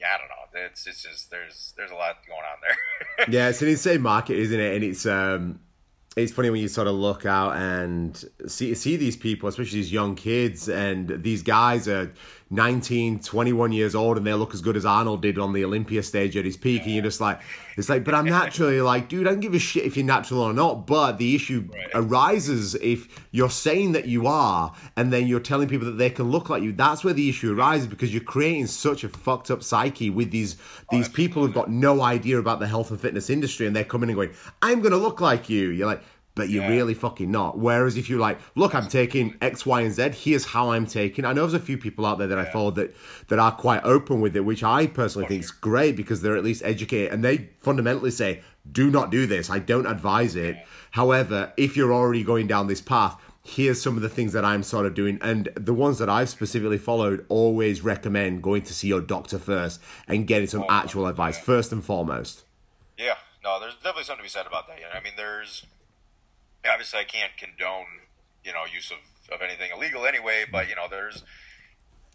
[0.00, 0.66] yeah, I don't know.
[0.66, 3.26] It's it's just there's there's a lot going on there.
[3.30, 4.74] yeah, it's an insane market, isn't it?
[4.74, 5.60] And it's um
[6.16, 9.92] it's funny when you sort of look out and see see these people, especially these
[9.92, 12.12] young kids, and these guys are
[12.52, 16.02] 19, 21 years old, and they look as good as Arnold did on the Olympia
[16.02, 17.40] stage at his peak, and you're just like,
[17.76, 20.40] it's like, but I'm naturally like, dude, I don't give a shit if you're natural
[20.40, 20.84] or not.
[20.86, 21.88] But the issue right.
[21.94, 26.30] arises if you're saying that you are, and then you're telling people that they can
[26.30, 26.72] look like you.
[26.72, 30.56] That's where the issue arises because you're creating such a fucked up psyche with these
[30.60, 33.76] oh, these oh, people who've got no idea about the health and fitness industry, and
[33.76, 35.68] they're coming and going, I'm gonna look like you.
[35.68, 36.02] You're like
[36.34, 36.70] but you're yeah.
[36.70, 37.58] really fucking not.
[37.58, 40.10] Whereas if you're like, look, I'm taking X, Y, and Z.
[40.10, 41.24] Here's how I'm taking.
[41.24, 42.42] I know there's a few people out there that yeah.
[42.42, 42.94] I follow that
[43.28, 46.44] that are quite open with it, which I personally think is great because they're at
[46.44, 49.50] least educated and they fundamentally say, do not do this.
[49.50, 50.56] I don't advise it.
[50.56, 50.64] Yeah.
[50.92, 54.62] However, if you're already going down this path, here's some of the things that I'm
[54.62, 55.18] sort of doing.
[55.22, 59.80] And the ones that I've specifically followed always recommend going to see your doctor first
[60.08, 62.44] and getting some oh, actual advice first and foremost.
[62.98, 64.78] Yeah, no, there's definitely something to be said about that.
[64.94, 65.66] I mean, there's
[66.68, 68.08] obviously I can't condone
[68.44, 68.98] you know use of,
[69.32, 71.24] of anything illegal anyway, but you know there's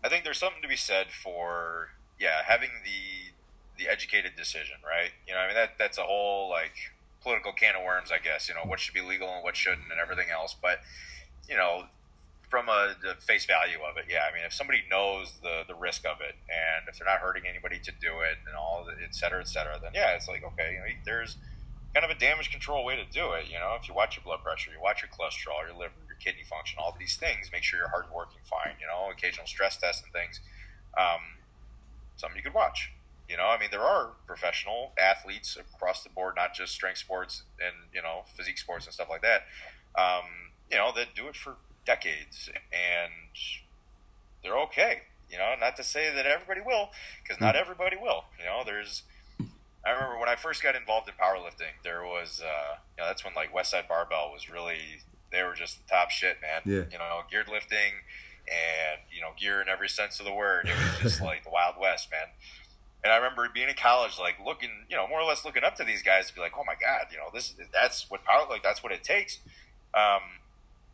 [0.03, 1.89] I think there's something to be said for
[2.19, 3.33] yeah having the
[3.77, 5.11] the educated decision, right?
[5.27, 8.47] You know, I mean that that's a whole like political can of worms, I guess.
[8.47, 10.55] You know what should be legal and what shouldn't, and everything else.
[10.59, 10.79] But
[11.49, 11.85] you know,
[12.49, 14.23] from a the face value of it, yeah.
[14.29, 17.43] I mean, if somebody knows the the risk of it, and if they're not hurting
[17.47, 20.73] anybody to do it, and all, et cetera, et cetera, then yeah, it's like okay,
[20.73, 21.37] you know, there's
[21.95, 23.45] kind of a damage control way to do it.
[23.47, 26.17] You know, if you watch your blood pressure, you watch your cholesterol, your liver, your
[26.19, 28.75] kidney function, all these things, make sure your heart's working fine.
[28.81, 30.41] You know, occasional stress tests and things.
[30.99, 31.39] Um,
[32.17, 32.91] something you could watch.
[33.29, 37.43] You know, I mean, there are professional athletes across the board, not just strength sports
[37.59, 39.43] and you know physique sports and stuff like that.
[39.97, 43.13] Um, you know, that do it for decades and
[44.43, 45.03] they're okay.
[45.31, 46.89] You know, not to say that everybody will,
[47.23, 47.61] because not hmm.
[47.61, 48.25] everybody will.
[48.37, 49.03] You know, there's
[49.85, 53.23] I remember when I first got involved in powerlifting, there was, uh, you know, that's
[53.23, 56.61] when like Westside Barbell was really, they were just the top shit, man.
[56.65, 56.85] Yeah.
[56.91, 58.01] You know, geared lifting
[58.47, 60.67] and, you know, gear in every sense of the word.
[60.67, 62.33] It was just like the Wild West, man.
[63.03, 65.75] And I remember being in college, like looking, you know, more or less looking up
[65.75, 68.47] to these guys to be like, oh my God, you know, this, that's what power,
[68.49, 69.37] like, that's what it takes.
[69.93, 70.41] Um,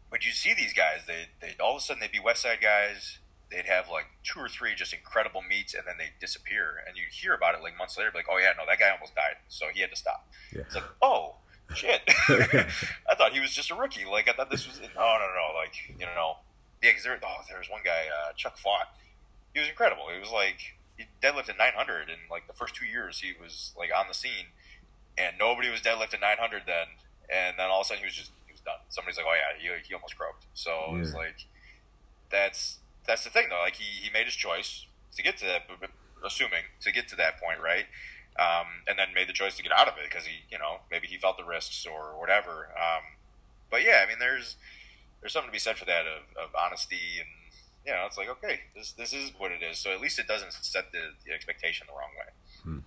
[0.09, 3.19] but you see these guys, they, they, all of a sudden they'd be Westside guys
[3.51, 6.83] they'd have like two or three just incredible meets and then they disappear.
[6.87, 9.15] And you hear about it like months later like oh yeah no that guy almost
[9.15, 9.37] died.
[9.49, 10.27] So he had to stop.
[10.53, 10.61] Yeah.
[10.61, 11.35] it's like oh
[11.75, 12.01] shit.
[12.07, 14.05] I thought he was just a rookie.
[14.05, 16.37] Like i thought this was no no no like you know.
[16.81, 18.95] Yeah because there, oh, there was one guy uh, chuck fought.
[19.53, 20.05] He was incredible.
[20.13, 23.89] He was like he deadlifted 900 in like the first two years he was like
[23.95, 24.53] on the scene
[25.17, 26.97] and nobody was deadlifting 900 then.
[27.29, 28.81] And then all of a sudden he was just he was done.
[28.89, 30.45] Somebody's like oh yeah he, he almost croaked.
[30.53, 30.95] So yeah.
[30.95, 31.45] it was like
[32.29, 32.79] that's
[33.11, 33.59] that's the thing though.
[33.59, 34.85] Like he, he made his choice
[35.15, 35.63] to get to that,
[36.25, 37.85] assuming to get to that point, right?
[38.39, 40.79] Um, and then made the choice to get out of it because he, you know,
[40.89, 42.69] maybe he felt the risks or whatever.
[42.71, 43.19] Um,
[43.69, 44.55] but yeah, I mean, there's
[45.19, 47.27] there's something to be said for that of, of honesty and
[47.85, 49.77] you know, it's like okay, this this is what it is.
[49.77, 52.31] So at least it doesn't set the, the expectation the wrong way.
[52.63, 52.79] Hmm.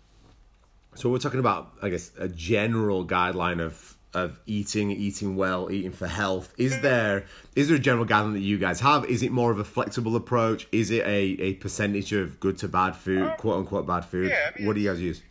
[0.94, 5.92] So we're talking about, I guess, a general guideline of of eating, eating well, eating
[5.92, 6.52] for health.
[6.56, 9.04] Is there is there a general guideline that you guys have?
[9.04, 10.66] Is it more of a flexible approach?
[10.72, 14.30] Is it a, a percentage of good to bad food, uh, quote unquote bad food?
[14.30, 15.22] Yeah, I mean, what do you guys use?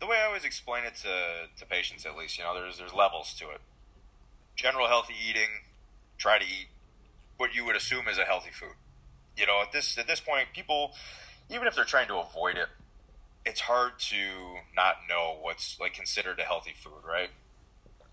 [0.00, 2.92] The way I always explain it to, to patients, at least, you know, there's there's
[2.92, 3.60] levels to it.
[4.56, 5.48] General healthy eating,
[6.18, 6.68] try to eat
[7.36, 8.74] what you would assume is a healthy food.
[9.36, 10.92] You know, at this at this point, people,
[11.50, 12.68] even if they're trying to avoid it,
[13.44, 14.16] it's hard to
[14.74, 17.30] not know what's like considered a healthy food, right?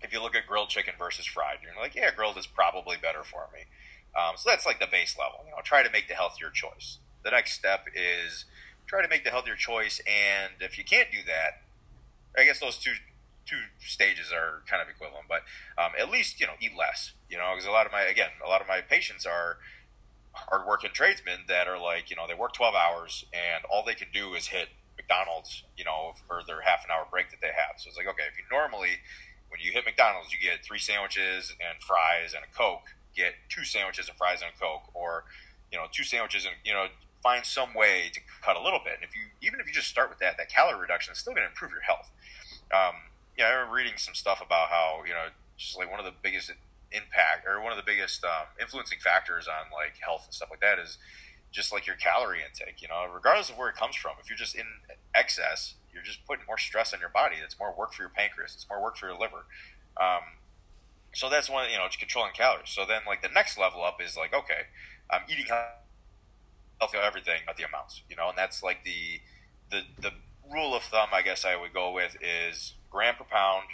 [0.00, 3.24] If you look at grilled chicken versus fried, you're like, yeah, grilled is probably better
[3.24, 3.60] for me.
[4.14, 5.40] Um, so that's like the base level.
[5.44, 6.98] You know, try to make the healthier choice.
[7.24, 8.44] The next step is
[8.86, 11.62] try to make the healthier choice, and if you can't do that,
[12.36, 12.94] I guess those two
[13.46, 15.42] two stages are kind of equivalent, but
[15.76, 17.12] um, at least you know eat less.
[17.28, 19.58] You know, because a lot of my again, a lot of my patients are
[20.32, 24.08] hardworking tradesmen that are like you know they work twelve hours and all they can
[24.12, 27.78] do is hit McDonald's, you know, for their half an hour break that they have.
[27.78, 29.00] So it's like okay, if you normally
[29.54, 32.98] when you hit McDonald's, you get three sandwiches and fries and a Coke.
[33.14, 35.30] Get two sandwiches and fries and a Coke, or
[35.70, 36.90] you know, two sandwiches and you know,
[37.22, 38.98] find some way to cut a little bit.
[38.98, 41.32] And if you even if you just start with that, that calorie reduction is still
[41.38, 42.10] going to improve your health.
[42.74, 46.04] Um, yeah, I remember reading some stuff about how you know just like one of
[46.04, 46.50] the biggest
[46.90, 50.66] impact or one of the biggest um, influencing factors on like health and stuff like
[50.66, 50.98] that is
[51.54, 52.82] just like your calorie intake.
[52.82, 54.66] You know, regardless of where it comes from, if you're just in
[55.14, 57.36] excess, you're just putting more stress on your body.
[57.42, 58.54] It's more work for your pancreas.
[58.54, 59.46] It's more work for your liver.
[59.96, 60.42] Um,
[61.14, 62.70] so that's one, you know, it's controlling calories.
[62.70, 64.68] So then, like the next level up is like, okay,
[65.10, 69.20] I'm eating healthy, everything, not the amounts, you know, and that's like the
[69.70, 70.10] the the
[70.50, 73.68] rule of thumb, I guess I would go with is gram per pound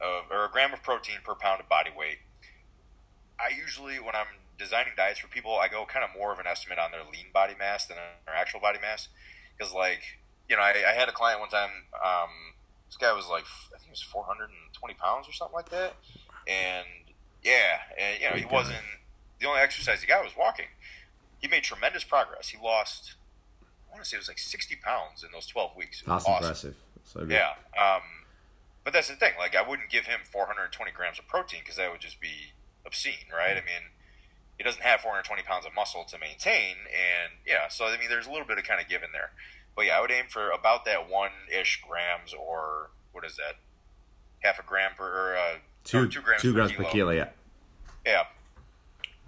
[0.00, 2.18] of, or a gram of protein per pound of body weight.
[3.38, 6.46] I usually, when I'm designing diets for people, I go kind of more of an
[6.46, 9.08] estimate on their lean body mass than their actual body mass.
[9.56, 10.18] Because, like,
[10.48, 12.30] you know, I, I, had a client one time, um,
[12.86, 15.94] this guy was like, I think he was 420 pounds or something like that.
[16.46, 16.86] And
[17.42, 18.84] yeah, and, you know, he wasn't,
[19.40, 20.66] the only exercise he got was walking.
[21.38, 22.48] He made tremendous progress.
[22.48, 23.16] He lost
[23.94, 26.02] I want to say it was like 60 pounds in those 12 weeks.
[26.04, 26.34] That's awesome.
[26.34, 26.74] impressive.
[27.04, 27.30] So good.
[27.30, 27.54] Yeah.
[27.78, 28.26] Um,
[28.82, 29.34] but that's the thing.
[29.38, 33.30] Like, I wouldn't give him 420 grams of protein because that would just be obscene,
[33.32, 33.52] right?
[33.52, 33.94] I mean,
[34.58, 36.90] he doesn't have 420 pounds of muscle to maintain.
[36.90, 39.30] And yeah, so I mean, there's a little bit of kind of give in there.
[39.76, 43.56] But yeah, I would aim for about that one ish grams or what is that?
[44.40, 46.84] Half a gram per, uh, two, two grams, two per, grams kilo.
[46.84, 47.10] per kilo.
[47.12, 47.28] Yeah.
[48.06, 48.24] Yeah.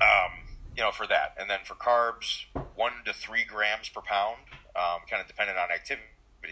[0.00, 1.34] Um, you know, for that.
[1.38, 2.44] And then for carbs,
[2.74, 4.38] one to three grams per pound,
[4.76, 6.04] um, kind of dependent on activity.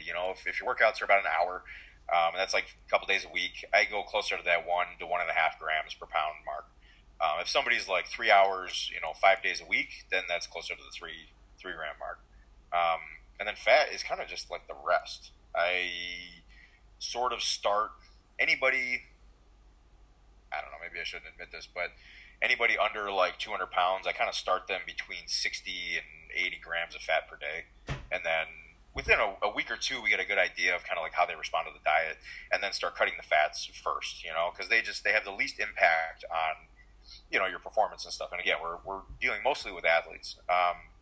[0.04, 1.62] You know, if, if your workouts are about an hour,
[2.12, 4.86] um, and that's like a couple days a week, I go closer to that one
[4.98, 6.66] to one and a half grams per pound mark.
[7.20, 10.74] Um, if somebody's like three hours, you know, five days a week, then that's closer
[10.74, 12.18] to the three three gram mark.
[12.72, 13.00] Um,
[13.38, 15.30] and then fat is kind of just like the rest.
[15.54, 15.90] I
[16.98, 17.90] sort of start
[18.38, 19.02] anybody.
[20.52, 20.78] I don't know.
[20.82, 21.90] Maybe I shouldn't admit this, but
[22.42, 26.94] anybody under like 200 pounds, I kind of start them between 60 and 80 grams
[26.94, 27.66] of fat per day.
[28.12, 28.46] And then
[28.94, 31.14] within a, a, week or two, we get a good idea of kind of like
[31.14, 32.18] how they respond to the diet
[32.52, 35.32] and then start cutting the fats first, you know, because they just, they have the
[35.32, 36.70] least impact on,
[37.30, 38.28] you know, your performance and stuff.
[38.30, 40.36] And again, we're, we're dealing mostly with athletes.
[40.48, 40.93] Um,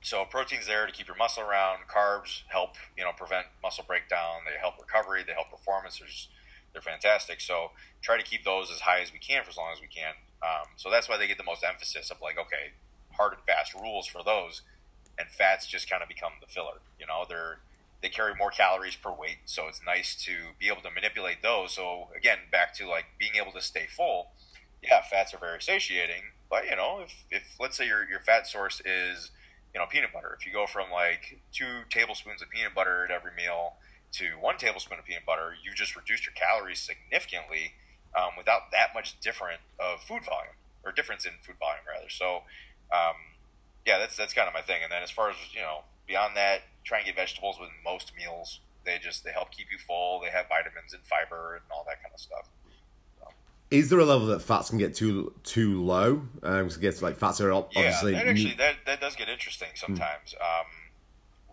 [0.00, 1.80] so protein's there to keep your muscle around.
[1.88, 4.42] Carbs help, you know, prevent muscle breakdown.
[4.46, 5.22] They help recovery.
[5.26, 5.98] They help performance.
[5.98, 6.28] There's,
[6.72, 7.40] they're fantastic.
[7.40, 9.88] So try to keep those as high as we can for as long as we
[9.88, 10.14] can.
[10.42, 12.72] Um, so that's why they get the most emphasis of like, okay,
[13.12, 14.62] hard and fast rules for those,
[15.18, 16.80] and fats just kind of become the filler.
[16.98, 17.58] You know, they're
[18.02, 21.74] they carry more calories per weight, so it's nice to be able to manipulate those.
[21.74, 24.28] So again, back to like being able to stay full.
[24.82, 28.46] Yeah, fats are very satiating, but you know, if if let's say your your fat
[28.46, 29.30] source is
[29.74, 33.10] you know peanut butter, if you go from like two tablespoons of peanut butter at
[33.10, 33.74] every meal
[34.12, 37.74] to one tablespoon of peanut butter, you just reduced your calories significantly
[38.16, 42.08] um, without that much different of food volume or difference in food volume rather.
[42.08, 42.42] So,
[42.90, 43.38] um,
[43.86, 44.82] yeah, that's that's kind of my thing.
[44.82, 48.12] And then as far as you know, beyond that, try and get vegetables with most
[48.16, 48.60] meals.
[48.84, 50.20] They just they help keep you full.
[50.20, 52.48] They have vitamins and fiber and all that kind of stuff.
[53.70, 56.22] Is there a level that fats can get too too low?
[56.42, 58.12] Um, to get to like fats are obviously.
[58.12, 60.34] Yeah, that actually that, that does get interesting sometimes.
[60.34, 60.60] Mm.
[60.60, 60.66] Um,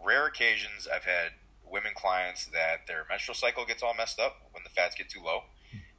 [0.04, 1.34] rare occasions, I've had
[1.70, 5.22] women clients that their menstrual cycle gets all messed up when the fats get too
[5.24, 5.44] low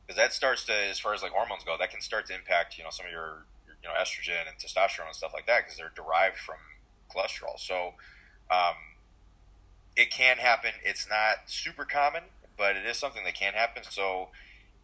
[0.08, 2.78] because that starts to, as far as like hormones go, that can start to impact
[2.78, 5.64] you know some of your, your you know estrogen and testosterone and stuff like that
[5.64, 6.56] because they're derived from
[7.14, 7.58] cholesterol.
[7.58, 7.94] So
[8.50, 8.74] um,
[9.94, 10.72] it can happen.
[10.82, 12.24] It's not super common,
[12.56, 13.82] but it is something that can happen.
[13.88, 14.28] So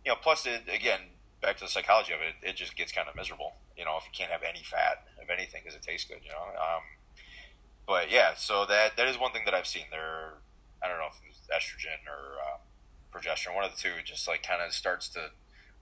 [0.04, 1.00] you know, plus it again
[1.44, 3.60] back to the psychology of it, it just gets kind of miserable.
[3.76, 6.24] You know, if you can't have any fat of anything because it tastes good.
[6.24, 6.56] You know.
[6.56, 6.82] Um,
[7.86, 9.92] but yeah, so that that is one thing that I've seen.
[9.92, 10.40] There,
[10.82, 12.64] I don't know if it's estrogen or uh,
[13.12, 15.36] progesterone, one of the two, just like kind of starts to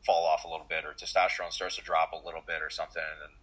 [0.05, 3.03] fall off a little bit, or testosterone starts to drop a little bit, or something,
[3.23, 3.35] and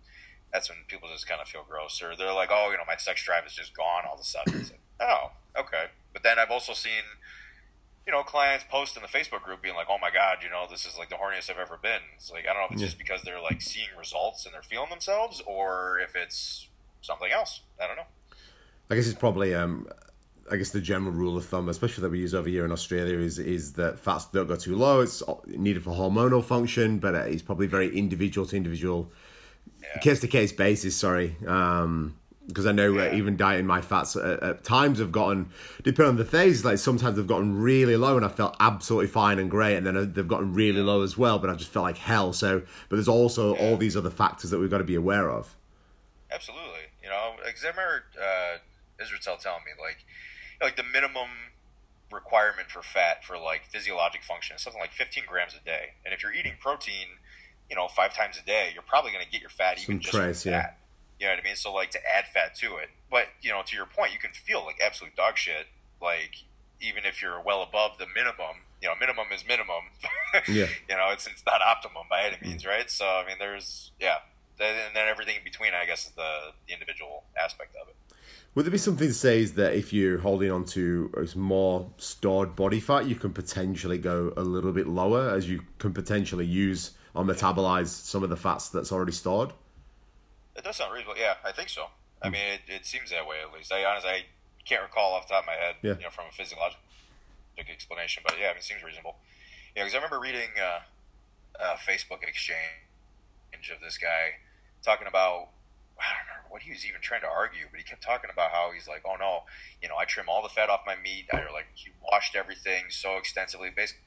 [0.51, 2.97] that's when people just kind of feel gross, or they're like, oh, you know, my
[2.97, 4.59] sex drive is just gone all of a sudden.
[4.59, 5.85] Like, oh, okay.
[6.11, 7.03] But then I've also seen,
[8.09, 10.65] you know, clients post in the Facebook group being like, oh my god, you know,
[10.67, 12.01] this is like the horniest I've ever been.
[12.15, 12.87] It's like I don't know if it's yeah.
[12.87, 16.69] just because they're like seeing results and they're feeling themselves, or if it's
[17.01, 17.61] something else.
[17.79, 18.07] I don't know.
[18.89, 19.87] I guess it's probably um,
[20.51, 23.19] I guess the general rule of thumb, especially that we use over here in Australia,
[23.19, 25.01] is is that fats don't go too low.
[25.01, 29.11] It's needed for hormonal function, but it's probably very individual to individual,
[30.01, 30.95] case to case basis.
[30.95, 32.15] Sorry, um,
[32.49, 35.51] because I know uh, even dieting my fats at, at, times have gotten,
[35.83, 39.39] depending on the phase, like sometimes they've gotten really low and I felt absolutely fine
[39.39, 41.97] and great, and then they've gotten really low as well, but I just felt like
[41.97, 42.33] hell.
[42.33, 43.61] So, but there's also yeah.
[43.61, 45.55] all these other factors that we've got to be aware of.
[46.31, 48.57] Absolutely, you know, because I remember uh,
[49.01, 50.05] Israetel telling me like,
[50.61, 51.29] like the minimum
[52.11, 56.13] requirement for fat for like physiologic function is something like 15 grams a day, and
[56.13, 57.07] if you're eating protein,
[57.69, 60.23] you know, five times a day, you're probably going to get your fat even Some
[60.23, 60.71] just from yeah.
[61.19, 61.55] You know what I mean?
[61.55, 64.31] So like to add fat to it, but you know, to your point, you can
[64.31, 65.67] feel like absolute dog shit.
[66.01, 66.45] Like
[66.81, 69.91] even if you're well above the minimum, you know, minimum is minimum.
[70.47, 70.67] yeah.
[70.87, 72.71] You know, it's it's not optimum by any means, mm-hmm.
[72.71, 72.89] right?
[72.89, 74.17] So I mean, there's yeah,
[74.59, 77.95] and then everything in between, I guess, is the the individual aspect of it.
[78.55, 82.79] Would there be something that says that if you're holding on to more stored body
[82.79, 87.23] fat, you can potentially go a little bit lower as you can potentially use or
[87.23, 89.53] metabolize some of the fats that's already stored?
[90.55, 91.19] It does sound reasonable.
[91.19, 91.87] Yeah, I think so.
[92.21, 92.33] I hmm.
[92.33, 93.71] mean, it, it seems that way at least.
[93.71, 94.25] I honestly I
[94.65, 95.95] can't recall off the top of my head, yeah.
[95.95, 96.81] you know, from a physiological
[97.57, 99.17] explanation, but yeah, I mean, it seems reasonable.
[99.75, 100.79] Yeah, because I remember reading uh,
[101.59, 102.87] a Facebook exchange
[103.73, 104.39] of this guy
[104.81, 105.49] talking about
[105.99, 108.51] I don't remember what he was even trying to argue, but he kept talking about
[108.51, 109.43] how he's like, oh no,
[109.83, 111.27] you know, I trim all the fat off my meat.
[111.33, 113.69] I like he washed everything so extensively.
[113.69, 113.99] Basically,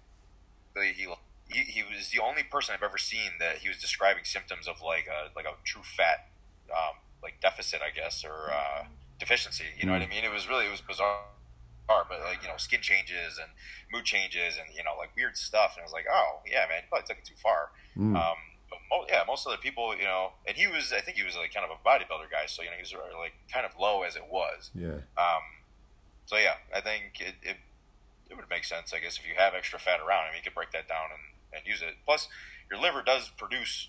[0.96, 1.06] he
[1.52, 4.80] he, he was the only person I've ever seen that he was describing symptoms of
[4.80, 6.31] like a like a true fat
[6.72, 8.84] um, like deficit, I guess, or uh,
[9.18, 9.64] deficiency.
[9.78, 10.00] You know mm.
[10.00, 10.24] what I mean?
[10.24, 11.20] It was really it was bizarre,
[11.86, 13.52] but like you know, skin changes and
[13.92, 15.74] mood changes and you know like weird stuff.
[15.76, 17.70] And I was like, oh yeah, man, you probably took it too far.
[17.96, 18.16] Mm.
[18.16, 21.16] Um, but mo- yeah, most of the people, you know, and he was, I think
[21.16, 23.66] he was like kind of a bodybuilder guy, so you know he was like kind
[23.66, 24.70] of low as it was.
[24.74, 25.04] Yeah.
[25.16, 25.62] Um.
[26.24, 27.56] So yeah, I think it, it
[28.32, 30.24] it would make sense, I guess, if you have extra fat around.
[30.24, 31.20] I mean, you could break that down and,
[31.52, 32.00] and use it.
[32.06, 32.28] Plus,
[32.70, 33.88] your liver does produce,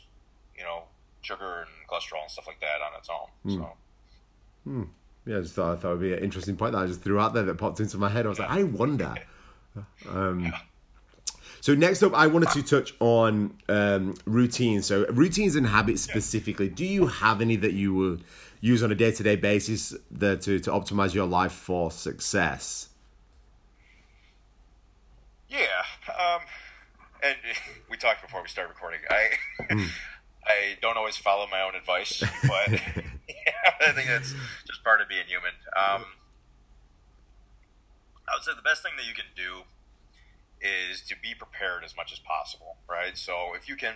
[0.55, 0.91] you know,
[1.24, 3.51] sugar and cholesterol and stuff like that on its own.
[3.51, 3.57] Mm.
[3.57, 3.74] So.
[4.63, 4.84] Hmm.
[5.26, 7.01] Yeah, I just thought, I thought it would be an interesting point that I just
[7.01, 8.26] threw out there that popped into my head.
[8.26, 8.47] I was yeah.
[8.47, 9.15] like, I wonder.
[10.07, 10.59] Um, yeah.
[11.61, 14.86] So next up, I wanted to touch on um, routines.
[14.86, 16.67] So routines and habits specifically.
[16.67, 18.17] Do you have any that you will
[18.59, 22.89] use on a day-to-day basis that, to to optimize your life for success?
[25.49, 25.59] Yeah,
[26.09, 26.41] um,
[27.24, 27.38] and
[27.89, 28.99] we talked before we started recording.
[29.09, 29.30] I
[29.74, 29.88] mm.
[30.45, 33.53] I don't always follow my own advice, but yeah,
[33.87, 34.33] I think that's
[34.67, 35.53] just part of being human.
[35.75, 36.05] Um,
[38.27, 39.63] I would say the best thing that you can do
[40.61, 43.17] is to be prepared as much as possible, right?
[43.17, 43.95] So if you can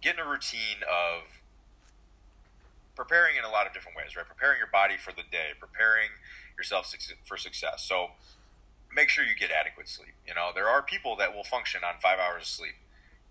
[0.00, 1.42] get in a routine of
[2.94, 4.26] preparing in a lot of different ways, right?
[4.26, 6.10] Preparing your body for the day, preparing
[6.56, 6.92] yourself
[7.24, 7.82] for success.
[7.82, 8.14] So
[8.94, 10.14] make sure you get adequate sleep.
[10.26, 12.76] You know, there are people that will function on five hours of sleep,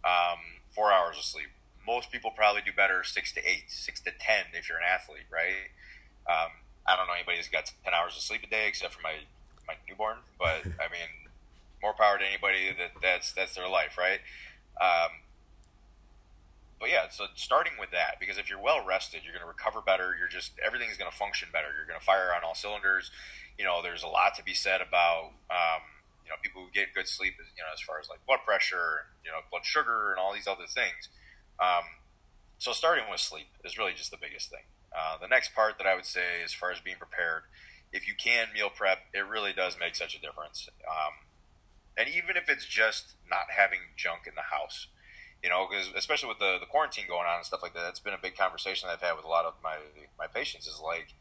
[0.04, 1.50] um, four hours of sleep,
[1.86, 5.30] most people probably do better six to eight, six to ten if you're an athlete,
[5.32, 5.72] right?
[6.30, 6.52] Um,
[6.88, 9.26] I don't know anybody who's got ten hours of sleep a day except for my
[9.68, 11.30] my newborn, but I mean,
[11.82, 14.20] more power to anybody that that's that's their life, right?
[14.80, 15.22] Um,
[16.82, 19.82] but yeah, so starting with that, because if you're well rested, you're going to recover
[19.86, 20.18] better.
[20.18, 21.70] You're just everything's going to function better.
[21.78, 23.12] You're going to fire on all cylinders.
[23.58, 25.86] You know, there's a lot to be said about um,
[26.26, 29.06] you know people who get good sleep, you know, as far as like blood pressure,
[29.24, 31.10] you know, blood sugar, and all these other things.
[31.62, 32.02] Um,
[32.58, 34.66] so starting with sleep is really just the biggest thing.
[34.92, 37.44] Uh, the next part that I would say, as far as being prepared,
[37.94, 40.68] if you can meal prep, it really does make such a difference.
[40.88, 41.28] Um,
[41.98, 44.88] and even if it's just not having junk in the house,
[45.44, 48.00] you know, because especially with the, the quarantine going on and stuff like that, that's
[48.00, 49.78] been a big conversation I've had with a lot of my
[50.18, 50.68] my patients.
[50.68, 51.14] Is like,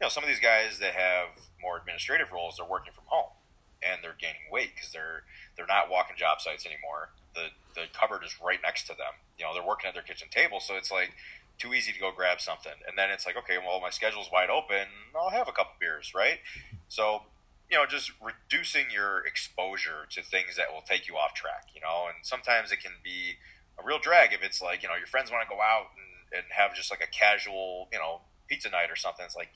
[0.00, 1.28] you know, some of these guys that have
[1.60, 3.36] more administrative roles, they're working from home
[3.82, 5.22] and they're gaining weight because they're
[5.56, 7.10] they're not walking job sites anymore.
[7.36, 9.20] The the cupboard is right next to them.
[9.38, 11.12] You know, they're working at their kitchen table, so it's like
[11.58, 12.72] too easy to go grab something.
[12.88, 14.88] And then it's like, okay, well, my schedule's wide open.
[15.14, 16.40] I'll have a couple beers, right?
[16.88, 17.22] So,
[17.70, 21.80] you know, just reducing your exposure to things that will take you off track, you
[21.80, 23.36] know, and sometimes it can be
[23.78, 26.40] a real drag if it's like, you know, your friends want to go out and,
[26.40, 29.24] and have just like a casual, you know, pizza night or something.
[29.24, 29.52] It's like,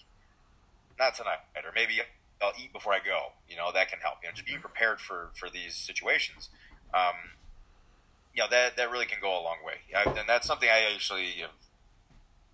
[1.00, 2.00] not tonight, or maybe
[2.42, 3.32] I'll eat before I go.
[3.48, 4.18] You know, that can help.
[4.22, 4.68] You know, just being mm-hmm.
[4.68, 6.50] prepared for for these situations.
[6.92, 7.39] Um,
[8.34, 9.82] you know, that that really can go a long way.
[9.94, 11.56] and that's something I actually you know,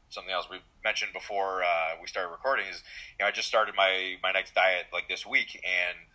[0.09, 2.83] something else we mentioned before uh, we started recording is
[3.19, 6.09] you know I just started my my next diet like this week and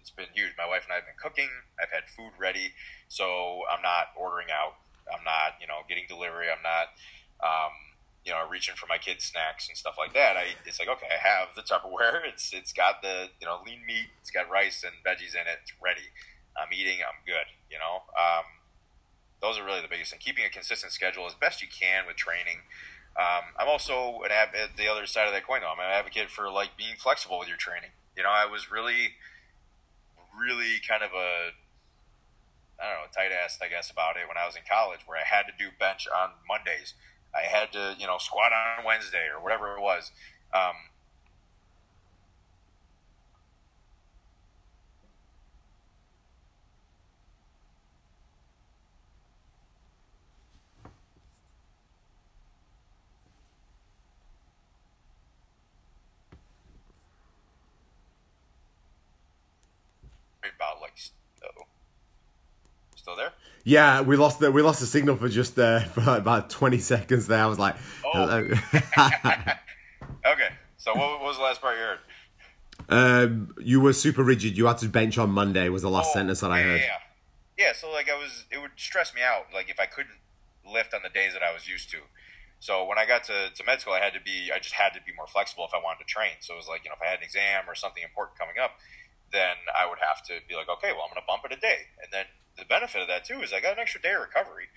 [0.00, 0.52] it's been huge.
[0.58, 1.50] My wife and I have been cooking.
[1.78, 2.74] I've had food ready,
[3.06, 4.74] so I'm not ordering out.
[5.06, 6.48] I'm not you know getting delivery.
[6.50, 6.90] I'm not
[7.42, 7.74] um,
[8.24, 11.10] you know, reaching for my kids' snacks and stuff like that, I it's like okay,
[11.10, 12.22] I have the Tupperware.
[12.32, 14.14] It's it's got the you know lean meat.
[14.20, 15.58] It's got rice and veggies in it.
[15.62, 16.14] It's ready.
[16.54, 17.02] I'm eating.
[17.02, 17.48] I'm good.
[17.70, 18.46] You know, um,
[19.42, 20.20] those are really the biggest thing.
[20.22, 22.64] Keeping a consistent schedule as best you can with training.
[23.18, 25.72] Um, I'm also an ab- the other side of that coin though.
[25.72, 27.90] I'm an advocate for like being flexible with your training.
[28.16, 29.16] You know, I was really,
[30.38, 31.52] really kind of a
[32.80, 35.18] I don't know, tight ass, I guess, about it when I was in college, where
[35.18, 36.94] I had to do bench on Mondays
[37.34, 40.10] I had to, you know, squat on Wednesday or whatever it was.
[40.52, 40.74] Um,
[60.56, 60.94] about like,
[61.44, 61.64] oh,
[63.12, 63.32] still there?
[63.64, 66.78] Yeah, we lost the we lost the signal for just uh, for like about twenty
[66.78, 67.42] seconds there.
[67.42, 68.24] I was like, oh.
[70.26, 71.98] okay, so what, was the last part you heard?
[72.88, 74.56] Um, you were super rigid.
[74.56, 75.68] You had to bench on Monday.
[75.68, 76.80] Was the last oh, sentence that I heard.
[76.80, 77.72] Yeah, yeah.
[77.72, 79.46] So like I was, it would stress me out.
[79.54, 80.18] Like if I couldn't
[80.66, 81.98] lift on the days that I was used to.
[82.58, 84.94] So when I got to, to med school, I had to be, I just had
[84.94, 86.38] to be more flexible if I wanted to train.
[86.38, 88.54] So it was like, you know, if I had an exam or something important coming
[88.62, 88.78] up,
[89.32, 91.58] then I would have to be like, okay, well, I'm going to bump it a
[91.58, 91.90] day.
[91.98, 94.68] And then the benefit of that too is I got an extra day of recovery.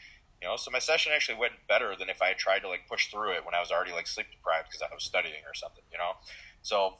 [0.41, 2.87] You know, so my session actually went better than if I had tried to like
[2.87, 5.53] push through it when I was already like sleep deprived because I was studying or
[5.53, 5.83] something.
[5.91, 6.19] You know,
[6.61, 6.99] so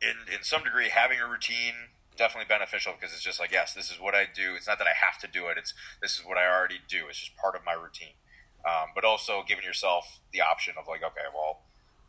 [0.00, 3.90] in in some degree, having a routine definitely beneficial because it's just like yes, this
[3.90, 4.54] is what I do.
[4.56, 5.58] It's not that I have to do it.
[5.58, 7.06] It's this is what I already do.
[7.08, 8.18] It's just part of my routine.
[8.66, 11.62] Um, but also giving yourself the option of like, okay, well,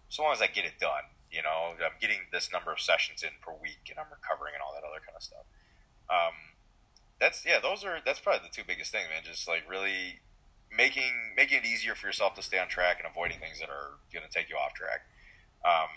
[0.09, 3.21] so long as I get it done, you know, I'm getting this number of sessions
[3.21, 5.45] in per week and I'm recovering and all that other kind of stuff.
[6.09, 6.57] Um,
[7.19, 9.23] that's yeah, those are that's probably the two biggest things, man.
[9.23, 10.19] Just like really
[10.75, 13.99] making making it easier for yourself to stay on track and avoiding things that are
[14.13, 15.01] going to take you off track.
[15.65, 15.89] Um,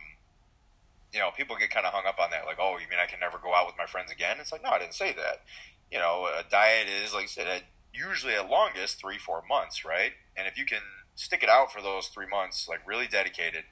[1.12, 3.06] you know, people get kind of hung up on that, like, oh, you mean I
[3.06, 4.38] can never go out with my friends again?
[4.40, 5.44] It's like, no, I didn't say that.
[5.90, 7.62] You know, a diet is like I said,
[7.92, 10.12] usually at longest three four months, right?
[10.36, 10.82] And if you can
[11.14, 13.64] stick it out for those three months, like really dedicated,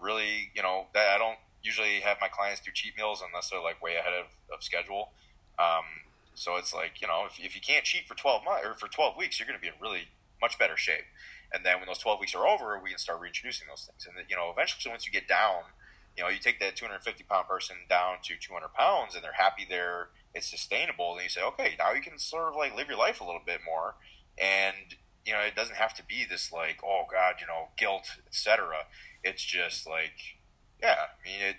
[0.00, 3.62] really, you know, that I don't usually have my clients do cheat meals unless they're
[3.62, 5.12] like way ahead of, of schedule.
[5.58, 8.74] Um, so it's like you know, if, if you can't cheat for twelve months or
[8.74, 10.08] for twelve weeks, you're going to be in really
[10.40, 11.06] much better shape.
[11.52, 14.06] And then when those twelve weeks are over, we can start reintroducing those things.
[14.06, 15.72] And you know, eventually, once you get down,
[16.16, 19.66] you know, you take that 250 pound person down to 200 pounds, and they're happy
[19.68, 21.14] there, it's sustainable.
[21.14, 23.42] And you say, okay, now you can sort of like live your life a little
[23.44, 23.96] bit more,
[24.38, 28.08] and you know, it doesn't have to be this like, oh God, you know, guilt,
[28.26, 28.86] etc.
[29.22, 30.36] It's just like,
[30.82, 31.56] yeah, I mean, it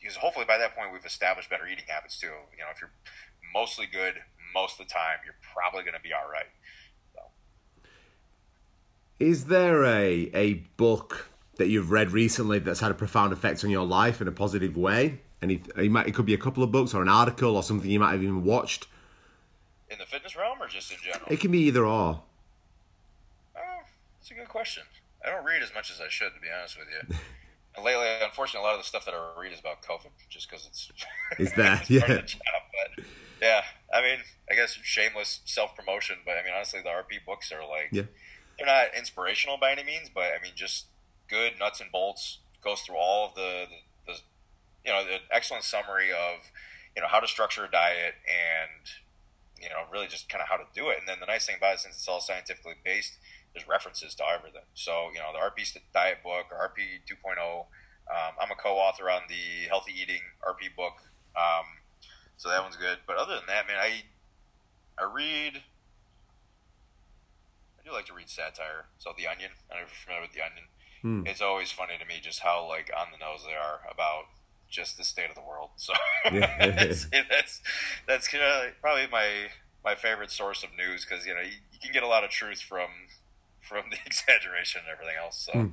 [0.00, 2.34] because hopefully by that point we've established better eating habits too.
[2.58, 2.90] You know, if you're
[3.52, 4.14] mostly good
[4.54, 6.46] most of the time, you're probably going to be all right.
[7.14, 7.20] So.
[9.18, 13.70] Is there a a book that you've read recently that's had a profound effect on
[13.70, 15.20] your life in a positive way?
[15.40, 17.90] And it, might, it could be a couple of books or an article or something
[17.90, 18.86] you might have even watched.
[19.90, 21.26] In the fitness realm or just in general?
[21.28, 22.22] It can be either or.
[23.56, 23.80] Oh,
[24.20, 24.84] that's a good question.
[25.24, 27.16] I don't read as much as I should, to be honest with you.
[27.82, 30.66] Lately, unfortunately, a lot of the stuff that I read is about COVID, just because
[30.66, 30.92] it's.
[31.38, 32.22] Is that yeah?
[33.42, 33.62] Yeah,
[33.92, 34.18] I mean,
[34.48, 38.02] I guess shameless self promotion, but I mean, honestly, the RP books are like, yeah.
[38.56, 40.86] they're not inspirational by any means, but I mean, just
[41.28, 42.38] good nuts and bolts.
[42.62, 43.66] Goes through all of the,
[44.06, 44.18] the, the
[44.86, 46.52] you know, the excellent summary of,
[46.94, 48.86] you know, how to structure a diet and,
[49.60, 50.98] you know, really just kind of how to do it.
[51.00, 53.18] And then the nice thing about it, since it's all scientifically based,
[53.52, 54.70] there's references to everything.
[54.74, 57.42] So, you know, the RP diet book or RP 2.0.
[57.42, 61.02] Um, I'm a co-author on the healthy eating RP book.
[61.34, 61.81] Um,
[62.42, 62.98] so that one's good.
[63.06, 64.02] But other than that, man, I
[64.98, 65.62] I read.
[67.78, 68.86] I do like to read satire.
[68.98, 69.50] So The Onion.
[69.70, 70.66] I don't know if you're familiar with The Onion.
[71.02, 71.22] Hmm.
[71.24, 74.24] It's always funny to me just how like on the nose they are about
[74.68, 75.70] just the state of the world.
[75.76, 75.92] So
[76.32, 77.62] that's that's
[78.08, 81.78] that's kind of probably my my favorite source of news because you know you, you,
[81.80, 82.90] can get a lot of truth from
[83.60, 85.46] from the exaggeration and everything else.
[85.46, 85.66] So hmm.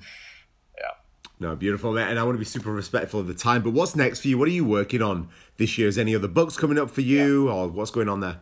[0.78, 1.02] yeah.
[1.40, 2.10] No, beautiful, man.
[2.10, 3.64] And I want to be super respectful of the time.
[3.64, 4.38] But what's next for you?
[4.38, 5.88] What are you working on this year?
[5.88, 7.54] Is any other books coming up for you, yeah.
[7.54, 8.42] or what's going on there?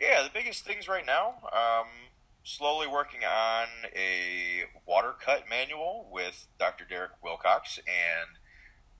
[0.00, 1.34] Yeah, the biggest things right now.
[1.52, 1.88] Um,
[2.42, 6.84] slowly working on a water cut manual with Dr.
[6.88, 8.38] Derek Wilcox and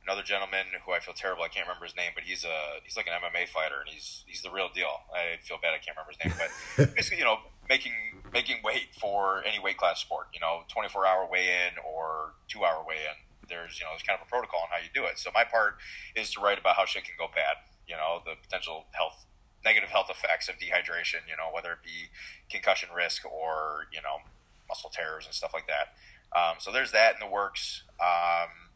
[0.06, 1.42] another gentleman who I feel terrible.
[1.42, 4.24] I can't remember his name, but he's a he's like an MMA fighter, and he's
[4.26, 4.92] he's the real deal.
[5.14, 5.72] I feel bad.
[5.72, 6.34] I can't remember his name,
[6.76, 7.92] but basically, you know, making
[8.32, 10.28] making weight for any weight class sport.
[10.32, 13.16] You know, twenty four hour weigh in or two hour weigh in.
[13.48, 15.18] There's you know there's kind of a protocol on how you do it.
[15.18, 15.76] So my part
[16.16, 17.56] is to write about how shit can go bad.
[17.86, 19.26] You know, the potential health
[19.64, 21.28] negative health effects of dehydration.
[21.28, 22.10] You know, whether it be
[22.50, 24.24] concussion risk or you know
[24.68, 25.94] muscle tears and stuff like that.
[26.34, 27.84] Um, so there's that in the works.
[28.00, 28.72] Um,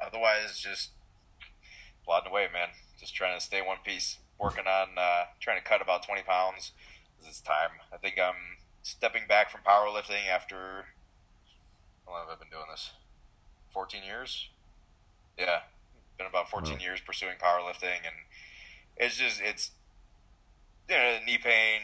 [0.00, 0.90] otherwise, just
[2.04, 2.68] plodding away, man.
[2.98, 4.18] Just trying to stay one piece.
[4.38, 6.72] Working on uh, trying to cut about 20 pounds.
[7.24, 7.70] It's time.
[7.92, 10.86] I think I'm stepping back from powerlifting after.
[12.06, 12.92] How long have I been doing this?
[13.72, 14.48] 14 years?
[15.38, 15.60] Yeah.
[16.18, 18.06] Been about 14 years pursuing powerlifting.
[18.06, 18.14] And
[18.96, 19.72] it's just, it's,
[20.88, 21.80] you know, knee pain,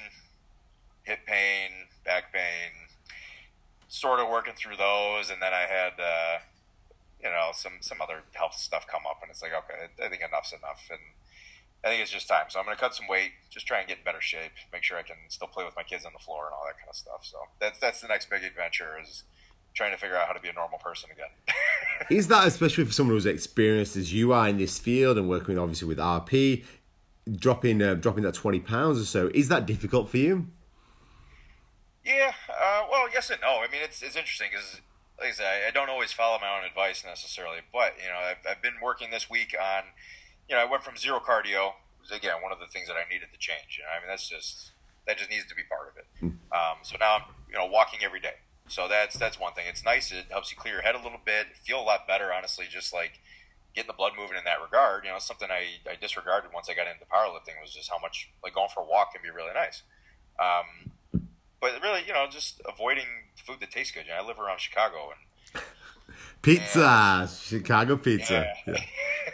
[1.03, 2.89] hip pain, back pain,
[3.89, 5.28] sort of working through those.
[5.28, 6.39] And then I had, uh,
[7.22, 9.18] you know, some, some other health stuff come up.
[9.22, 10.89] And it's like, okay, I think enough's enough.
[10.91, 11.01] And,
[11.85, 12.45] I think it's just time.
[12.49, 14.85] So I'm going to cut some weight, just try and get in better shape, make
[14.85, 16.89] sure I can still play with my kids on the floor and all that kind
[16.89, 17.22] of stuff.
[17.22, 19.24] So that's that's the next big adventure is
[19.74, 21.30] trying to figure out how to be a normal person again.
[22.11, 25.59] is that especially for someone who's experienced as you are in this field and working
[25.59, 26.64] obviously with RP,
[27.35, 29.30] dropping uh, dropping that twenty pounds or so?
[29.35, 30.47] Is that difficult for you?
[32.05, 32.33] Yeah.
[32.49, 33.59] Uh, well, yes and no.
[33.59, 34.80] I mean, it's it's interesting because.
[35.20, 38.57] Like I said, I don't always follow my own advice necessarily, but you know, I've,
[38.57, 39.85] I've been working this week on
[40.49, 41.72] you know, I went from zero cardio.
[42.01, 43.78] Was, again, one of the things that I needed to change.
[43.78, 44.72] You know, I mean, that's just
[45.07, 46.07] that just needs to be part of it.
[46.53, 48.43] Um, so now I'm, you know, walking every day.
[48.68, 49.64] So that's that's one thing.
[49.68, 50.12] It's nice.
[50.12, 51.57] It helps you clear your head a little bit.
[51.62, 52.66] Feel a lot better, honestly.
[52.70, 53.20] Just like
[53.74, 55.05] getting the blood moving in that regard.
[55.05, 58.30] You know, something I, I disregarded once I got into powerlifting was just how much
[58.43, 59.82] like going for a walk can be really nice.
[60.38, 60.93] Um,
[61.61, 64.07] but really, you know, just avoiding food that tastes good.
[64.07, 65.20] You know, I live around Chicago and
[66.43, 68.53] Pizza, Chicago pizza.
[68.66, 68.74] Yeah.
[68.74, 68.82] Yeah.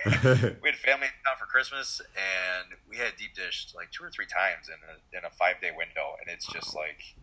[0.62, 4.10] we had family in town for Christmas, and we had deep dish like two or
[4.10, 7.16] three times in a, in a five day window, and it's just like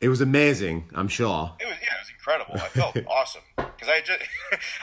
[0.00, 0.84] it was amazing.
[0.94, 1.56] I'm sure.
[1.58, 2.54] It was yeah, it was incredible.
[2.54, 4.20] I felt awesome because I had just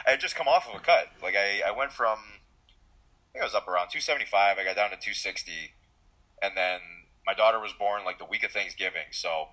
[0.06, 1.08] I had just come off of a cut.
[1.22, 4.58] Like I, I went from I think I was up around 275.
[4.58, 5.52] I got down to 260,
[6.42, 6.80] and then
[7.26, 9.12] my daughter was born like the week of Thanksgiving.
[9.12, 9.50] So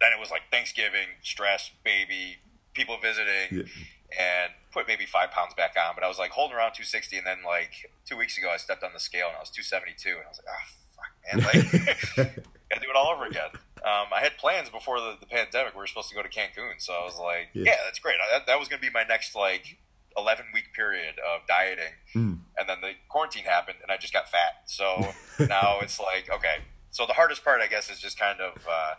[0.00, 2.38] then it was like Thanksgiving, stress, baby,
[2.76, 4.20] people visiting, yeah.
[4.20, 5.94] and put maybe five pounds back on.
[5.94, 8.84] But I was like holding around 260, and then like two weeks ago, I stepped
[8.84, 11.36] on the scale and I was 272, and I was like, ah, oh, fuck, man,
[11.42, 13.50] like gotta do it all over again.
[13.84, 15.74] Um, I had plans before the, the, pandemic.
[15.74, 18.16] We were supposed to go to Cancun, so I was like, yeah, yeah that's great.
[18.32, 19.78] That, that was gonna be my next like
[20.16, 22.38] 11 week period of dieting, mm.
[22.58, 24.64] and then the quarantine happened, and I just got fat.
[24.66, 25.14] So
[25.46, 26.64] now it's like, okay.
[26.90, 28.66] So the hardest part, I guess, is just kind of.
[28.68, 28.94] Uh,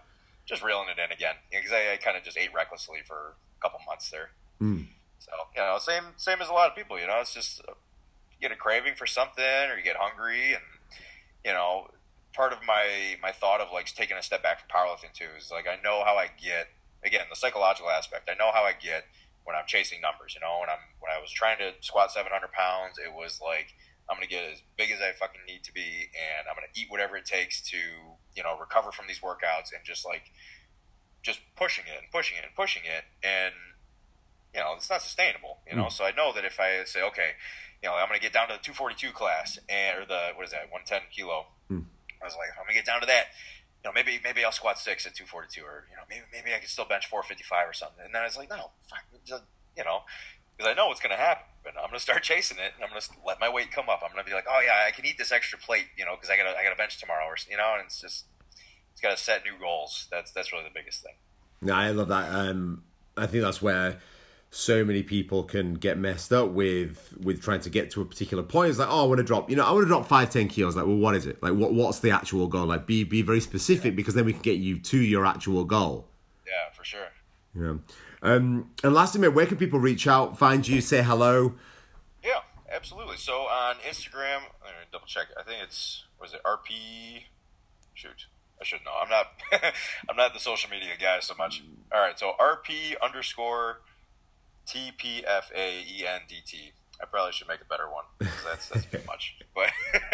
[0.48, 3.80] just reeling it in again because I, I kind of just ate recklessly for couple
[3.88, 4.32] months there.
[4.62, 4.88] Mm.
[5.20, 7.00] So you know, same same as a lot of people.
[7.00, 7.74] You know, it's just uh,
[8.32, 10.64] you get a craving for something, or you get hungry, and
[11.46, 11.88] you know,
[12.34, 15.52] part of my my thought of like taking a step back from powerlifting too is
[15.52, 16.70] like I know how I get
[17.04, 18.30] again the psychological aspect.
[18.30, 19.06] I know how I get
[19.44, 20.36] when I'm chasing numbers.
[20.36, 23.74] You know, when I'm when I was trying to squat 700 pounds, it was like
[24.10, 26.88] I'm gonna get as big as I fucking need to be, and I'm gonna eat
[26.90, 27.78] whatever it takes to
[28.36, 30.32] you know recover from these workouts and just like
[31.28, 33.54] just pushing it and pushing it and pushing it, and
[34.56, 35.60] you know it's not sustainable.
[35.70, 35.92] You know, mm.
[35.92, 37.36] so I know that if I say, okay,
[37.84, 40.48] you know, I'm going to get down to the 242 class and or the what
[40.48, 41.52] is that 110 kilo.
[41.70, 41.86] Mm.
[42.18, 43.36] I was like, I'm going to get down to that.
[43.84, 46.64] You know, maybe maybe I'll squat six at 242, or you know, maybe maybe I
[46.64, 48.02] can still bench 455 or something.
[48.08, 50.08] And then I was like, no, fuck, you know,
[50.56, 51.46] because I know what's going to happen.
[51.68, 54.00] I'm going to start chasing it, and I'm going to let my weight come up.
[54.02, 56.16] I'm going to be like, oh yeah, I can eat this extra plate, you know,
[56.16, 58.26] because I got I got a bench tomorrow, or you know, and it's just
[58.98, 60.08] it's got to set new goals.
[60.10, 61.14] That's that's really the biggest thing.
[61.62, 62.34] No, I love that.
[62.34, 62.82] Um,
[63.16, 64.00] I think that's where
[64.50, 68.42] so many people can get messed up with with trying to get to a particular
[68.42, 68.72] point.
[68.72, 70.48] It's like, oh, I want to drop, you know, I want to drop five, ten
[70.48, 70.76] kilos.
[70.76, 71.44] Like, well, what is it?
[71.44, 72.66] Like, what what's the actual goal?
[72.66, 76.08] Like, be be very specific because then we can get you to your actual goal.
[76.48, 77.10] Yeah, for sure.
[77.54, 77.76] Yeah.
[78.24, 81.54] Um, and lastly, mate, where can people reach out, find you, say hello?
[82.24, 82.40] Yeah,
[82.72, 83.18] absolutely.
[83.18, 84.40] So on Instagram,
[84.92, 85.28] double check.
[85.40, 87.26] I think it's was it RP?
[87.94, 88.26] Shoot,
[88.60, 88.94] I should know.
[89.00, 89.28] I'm not.
[90.10, 91.64] I'm not the social media guy so much.
[91.94, 93.82] All right, so RP underscore
[94.66, 96.72] T P F A E N D T.
[97.02, 98.04] I probably should make a better one.
[98.20, 99.36] That's that's too much.
[99.54, 99.70] But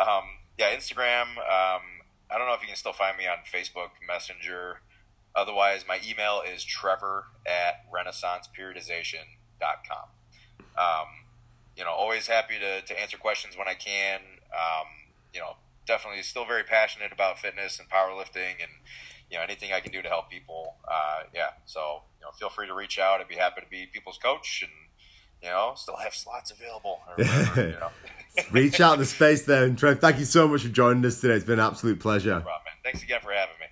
[0.00, 0.24] um,
[0.58, 1.36] yeah, Instagram.
[1.38, 1.82] Um,
[2.30, 4.80] I don't know if you can still find me on Facebook Messenger.
[5.36, 10.08] Otherwise, my email is trevor at renaissanceperiodization.com.
[10.78, 11.06] Um,
[11.76, 14.20] you know, always happy to, to answer questions when I can.
[14.52, 14.86] Um,
[15.32, 15.56] you know,
[15.86, 18.70] definitely still very passionate about fitness and powerlifting and
[19.30, 20.76] you know anything I can do to help people.
[20.88, 23.20] Uh, yeah, so you know feel free to reach out.
[23.20, 24.72] I'd be happy to be people's coach and
[25.42, 27.00] you know still have slots available.
[27.16, 27.90] Whatever, you know.
[28.50, 30.00] reach out the space there and Trev.
[30.00, 31.34] Thank you so much for joining us today.
[31.34, 32.34] It's been an absolute pleasure.
[32.34, 33.66] No problem, Thanks again for having me.